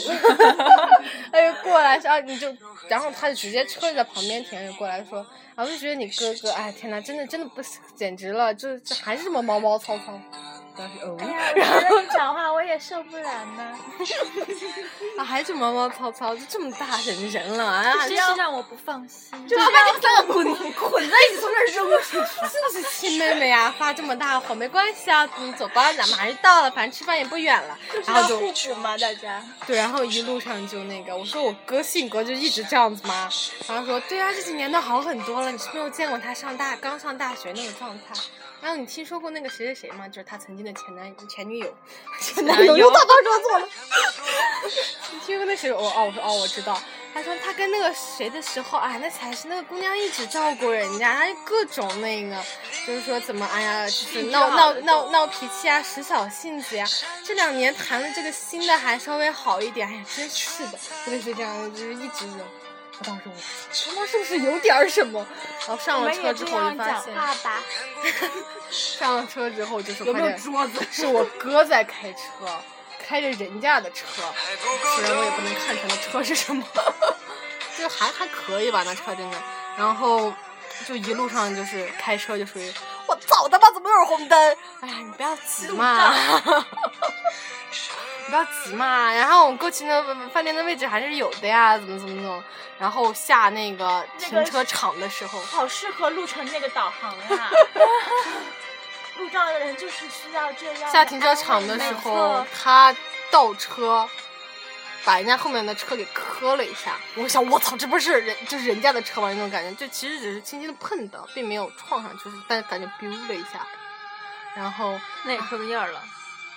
[1.32, 2.54] 他就过来说，啊，你就，
[2.88, 5.26] 然后他就直接车就在旁边停，就过来说，
[5.56, 7.60] 然后就觉得你哥哥，哎天呐，真的真的不
[7.96, 10.16] 简直了，就这还是这么毛毛糙糙。
[10.76, 11.16] 当时哦，
[11.56, 13.78] 然后讲话受不了呢。
[15.18, 19.46] 啊，还是毛毛糙糙，就这么大人人了啊，真是让我不放心。
[19.48, 23.74] 就把你三个捆捆在一起从这儿扔出去，是不是亲妹妹呀？
[23.78, 27.78] 发这么大火没关系啊，你走吧，咱们还是到了，反正吃饭也不远了。
[28.06, 29.42] 然后就互补嘛，大家。
[29.66, 33.28] 对，然后一路上就那个，我说我哥性格就一直这样子吗？
[33.68, 38.14] 然后说对啊，这几年都好很多了，你是没有见过他上大刚上大学那种状态。
[38.66, 40.08] 然后你听说过那个谁谁谁吗？
[40.08, 41.72] 就是他曾经的前男前女友，
[42.20, 43.68] 前男友又他妈说错了。
[45.14, 45.72] 你听过那谁？
[45.72, 46.76] 我哦，我说哦，我知道。
[47.14, 52.36] 他说他跟那个谁的时候，哎，那才是那个姑娘一直照顾人家，他各种那个，
[52.84, 56.84] 就是说怎么，哎呀，就是闹闹闹闹脾气啊，使小性子呀。
[57.24, 62.40] 这两年谈了这个新的还稍微好一点，哎呀，真是的，类似这样，就是一直扔。
[62.98, 63.32] 我当时我
[63.92, 65.26] 他妈是不是有点什么？
[65.66, 67.14] 然后上了车之后就发现，
[68.70, 70.80] 上了车之后就是有没有桌子？
[70.90, 72.20] 是我哥在开车，
[72.98, 74.06] 开着人家的车，
[74.96, 76.64] 虽然我也不能看出来车是什么，
[77.78, 79.36] 就还还可以吧，那车真的。
[79.76, 80.32] 然后
[80.86, 82.72] 就一路上就是开车就属于
[83.06, 84.56] 我操他妈怎么又是红灯？
[84.80, 86.14] 哎呀，你不要急嘛。
[88.26, 92.42] 你不要急嘛，然后我们过去那饭店的位置还是有的呀，怎么怎么怎么，
[92.78, 97.50] 然后下那个停车场的时候，好适合录成那个导航呀。
[99.18, 100.92] 路障的人就是需要这样。
[100.92, 102.94] 下停车场的时候，他
[103.30, 104.06] 倒车，
[105.06, 106.98] 把人家后面的车给磕了一下。
[107.14, 109.32] 我想，我操，这不是人，就是人家的车吗？
[109.32, 113.64] 那种感觉，就其实只是轻轻的碰到，并没有撞上，就是但感觉 biu 了一下。
[114.56, 116.02] 然后那也磕个印儿了。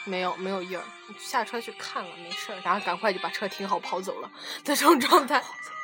[0.06, 0.84] 没有没有印儿，
[1.20, 4.32] 下车去看了，没事儿，然后赶快就把车停好跑走了，
[4.64, 5.44] 这种状态。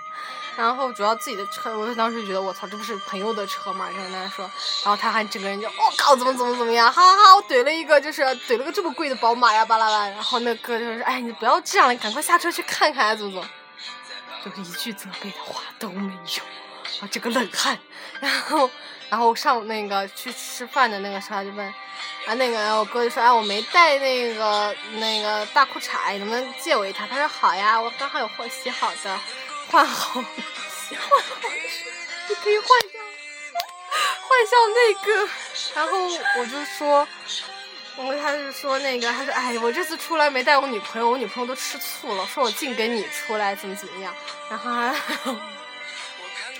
[0.57, 4.49] 然后主要自己的车，我当时觉得我操，这不是朋友的车嘛，就跟他说，
[4.83, 13.49] 然后他还整个人就我靠，怎么怎么怎么样，哈哈哈，我怼了一个，就是怼了个这么贵的宝马呀，巴拉巴，然后那哥就说，哎，你不要这样，了赶快下车去看看啊，怎么怎么，
[14.55, 16.43] 就一句责备的话都没有，
[17.01, 17.77] 啊，这个冷汗。
[18.21, 18.69] 然后，
[19.09, 21.73] 然后上那个去吃饭的那个时候，他就问。
[22.25, 27.05] 啊，那个我哥就说，哎，我没带那个那个大裤衩，能不能借我一条？
[27.07, 29.19] 他说好呀，我刚好有货洗好的，
[29.71, 31.49] 换好，换好的，
[32.29, 33.01] 你可以换上，
[34.21, 35.29] 换上那个。
[35.75, 35.91] 然后
[36.39, 37.07] 我就说，
[37.97, 44.15] 我他就说那个，他说，哎，我这次出来没带我女朋友，我女朋友都吃醋了，说我净跟你出来，怎么怎么样。
[44.49, 44.71] 然后，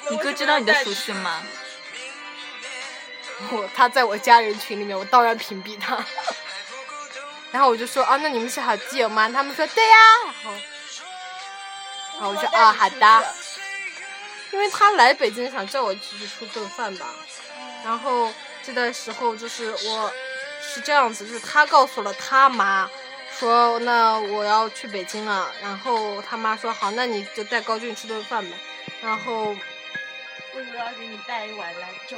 [0.09, 1.41] 你哥知道你的属性吗？
[3.51, 6.03] 我他在我家人群里面，我当然屏蔽他。
[7.51, 9.29] 然后我就说啊，那你们是好基友吗？
[9.29, 9.97] 他们说对呀。
[10.43, 10.59] 然后，
[12.15, 13.25] 然后我说啊，好的。
[14.51, 17.07] 因为他来北京想叫我出去吃顿饭吧。
[17.83, 18.31] 然后
[18.63, 20.11] 这段时候就是我
[20.61, 22.89] 是这样子，就是他告诉了他妈，
[23.37, 25.51] 说那我要去北京了。
[25.61, 28.57] 然后他妈说好，那你就带高俊吃顿饭吧。
[29.01, 29.55] 然后。
[30.55, 32.15] 为什么要给你带一碗来 粥。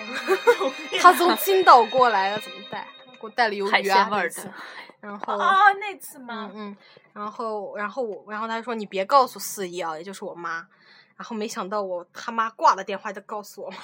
[1.01, 2.85] 他从青岛过来了，怎么带？
[3.13, 4.53] 给我带了鱿鱼啊，味的。
[4.99, 6.49] 然后啊，那次吗？
[6.53, 6.77] 嗯嗯。
[7.13, 10.67] 然后，然后我，然后他说你别告诉四姨啊，也就是我妈。
[11.15, 13.77] 然后没想到我他妈挂了电话就告诉我妈。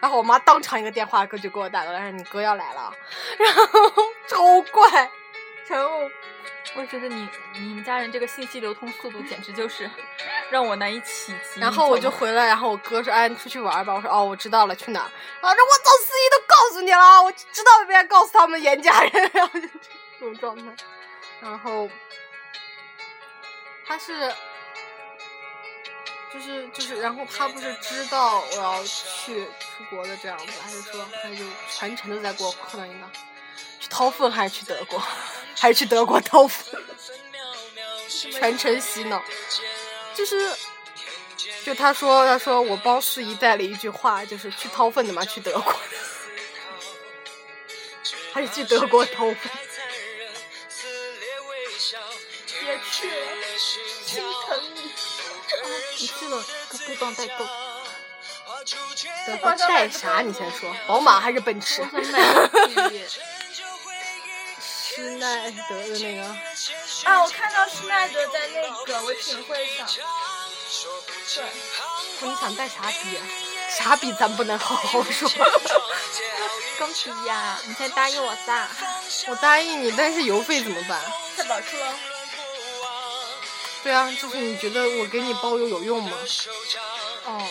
[0.00, 2.92] 然后我妈当场一个电话哥就给我打过来，说你哥要来了。
[3.38, 3.62] 然后
[4.28, 5.10] 超怪。
[5.68, 6.10] 然后
[6.74, 9.90] 我觉得你你们家人这个信息流通速度简直就是。
[10.50, 11.60] 让我难以企及。
[11.60, 15.08] 然后我就回来，然后我哥说：“哎，你出去玩吧。”我说：“哦，我知道了，去哪儿？”
[15.40, 20.64] 啊，说我早司仪都告诉你了，我知道不该告诉他们严家人， 然后就这种状态。
[21.40, 21.88] 然后
[23.86, 24.30] 他是，
[26.34, 33.06] 就是就是，然后他不是知道我要去出国的这样子，他就说他就全程都在给我磕一个，
[33.80, 35.02] 去掏粪还是去德国，
[35.58, 36.82] 还是去德国掏粪，
[38.08, 39.22] 全程洗脑。
[40.14, 40.54] 就是
[41.64, 45.74] 就他说，他说我帮司仪带了一句话，就是去掏粪的嘛，去德国，
[48.32, 49.36] 还是去德国掏粪。
[52.60, 54.92] 别去了，心疼你。
[55.98, 57.44] 你去了，可不帮代购。
[59.26, 60.20] 德国带啥？
[60.20, 61.82] 你先说，宝马还是奔驰？
[61.92, 63.04] 我想买地。
[64.94, 66.22] 施耐德的那个。
[67.04, 69.86] 啊，我看到施耐德在那个唯品会上。
[71.34, 71.44] 对。
[72.20, 73.18] 你想带啥笔？
[73.70, 75.28] 啥笔咱不能好好说。
[76.78, 77.58] 钢笔呀！
[77.66, 78.68] 你先答应我仨。
[79.28, 81.00] 我答应你，但是邮费怎么办？
[81.36, 81.78] 太宝车。
[83.82, 86.18] 对啊，就是你觉得我给你包邮有用吗？
[87.24, 87.48] 哦。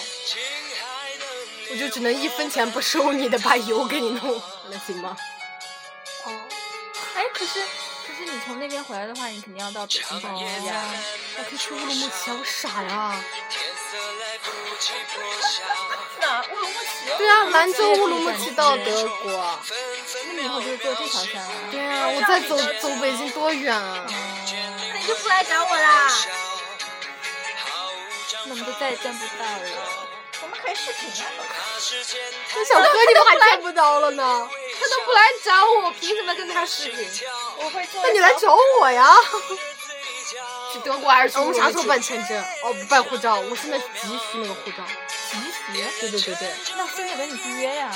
[1.71, 5.17] 我就只能一分钱不收你的把油给你弄，那行吗？
[7.41, 7.59] 可是
[8.05, 10.93] 可是你从那边回来的话，你肯定要到北京找我呀。
[11.39, 13.19] 我可以去乌鲁木齐，我傻呀。
[16.19, 16.43] 哪？
[16.43, 17.17] 乌鲁木齐？
[17.17, 19.59] 对啊，兰州乌鲁木齐到德国。
[20.27, 21.49] 那你以后就是坐这条线了。
[21.71, 24.05] 对啊，我再走走北京多远啊？
[24.07, 26.11] 那你就不来找我啦？
[28.45, 30.07] 那我们就再也见不到了。
[30.43, 31.27] 我们可以视频啊。
[32.53, 34.47] 那小哥你们还见不到了呢？
[34.81, 37.07] 他都不来找我，我凭什么跟他视频？
[37.57, 38.01] 我会做。
[38.03, 39.15] 那你来找我呀？
[40.73, 41.39] 去德国还是去？
[41.39, 42.43] 我们啥时候办签证？
[42.63, 44.83] 哦，不办护照，我现在急需那个护照。
[45.29, 45.83] 急需？
[45.99, 46.51] 对对对对。
[46.75, 47.93] 那现在赶紧去约呀！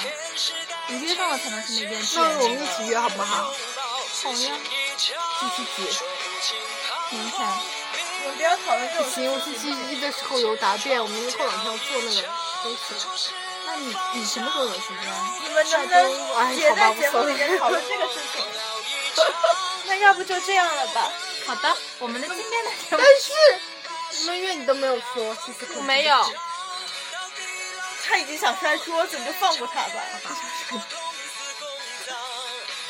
[0.87, 2.17] 你约上了才能去那边去。
[2.17, 3.51] 那我们一起约好不好？
[4.23, 4.35] 好呀。
[4.35, 5.83] 星期几？
[7.09, 7.47] 明天。
[8.23, 9.11] 我们不要讨论这种。
[9.11, 12.21] 行，我星期一的时候有答辩，我们后两天要做那个
[12.63, 13.33] 东西。
[13.75, 15.13] 那你你什么时候有时间？
[15.43, 18.41] 你们能不能别在节目里面讨论这个事情？
[19.85, 21.11] 那要不就这样了吧？
[21.45, 22.97] 好的，我们的今天的节目。
[22.97, 23.33] 但是，
[24.17, 26.31] 什么月你都没有说，其实没有。
[28.07, 30.01] 他已经想摔桌子，你就放过他吧。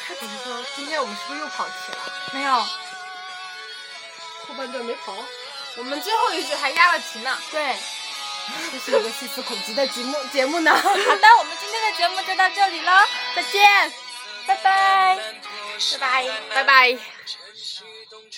[0.08, 0.64] 他怎么说？
[0.76, 2.14] 今天我们是不是又跑题了？
[2.32, 2.54] 没有。
[4.48, 5.16] 后半段没跑。
[5.78, 7.36] 我们最后一句还压了题呢。
[7.52, 7.76] 对。
[8.72, 10.72] 这是一个细思恐极的节目节目呢。
[10.76, 13.92] 好的，我们今天的节目就到这里了，再见，
[14.46, 17.15] 拜拜，拜拜，拜拜。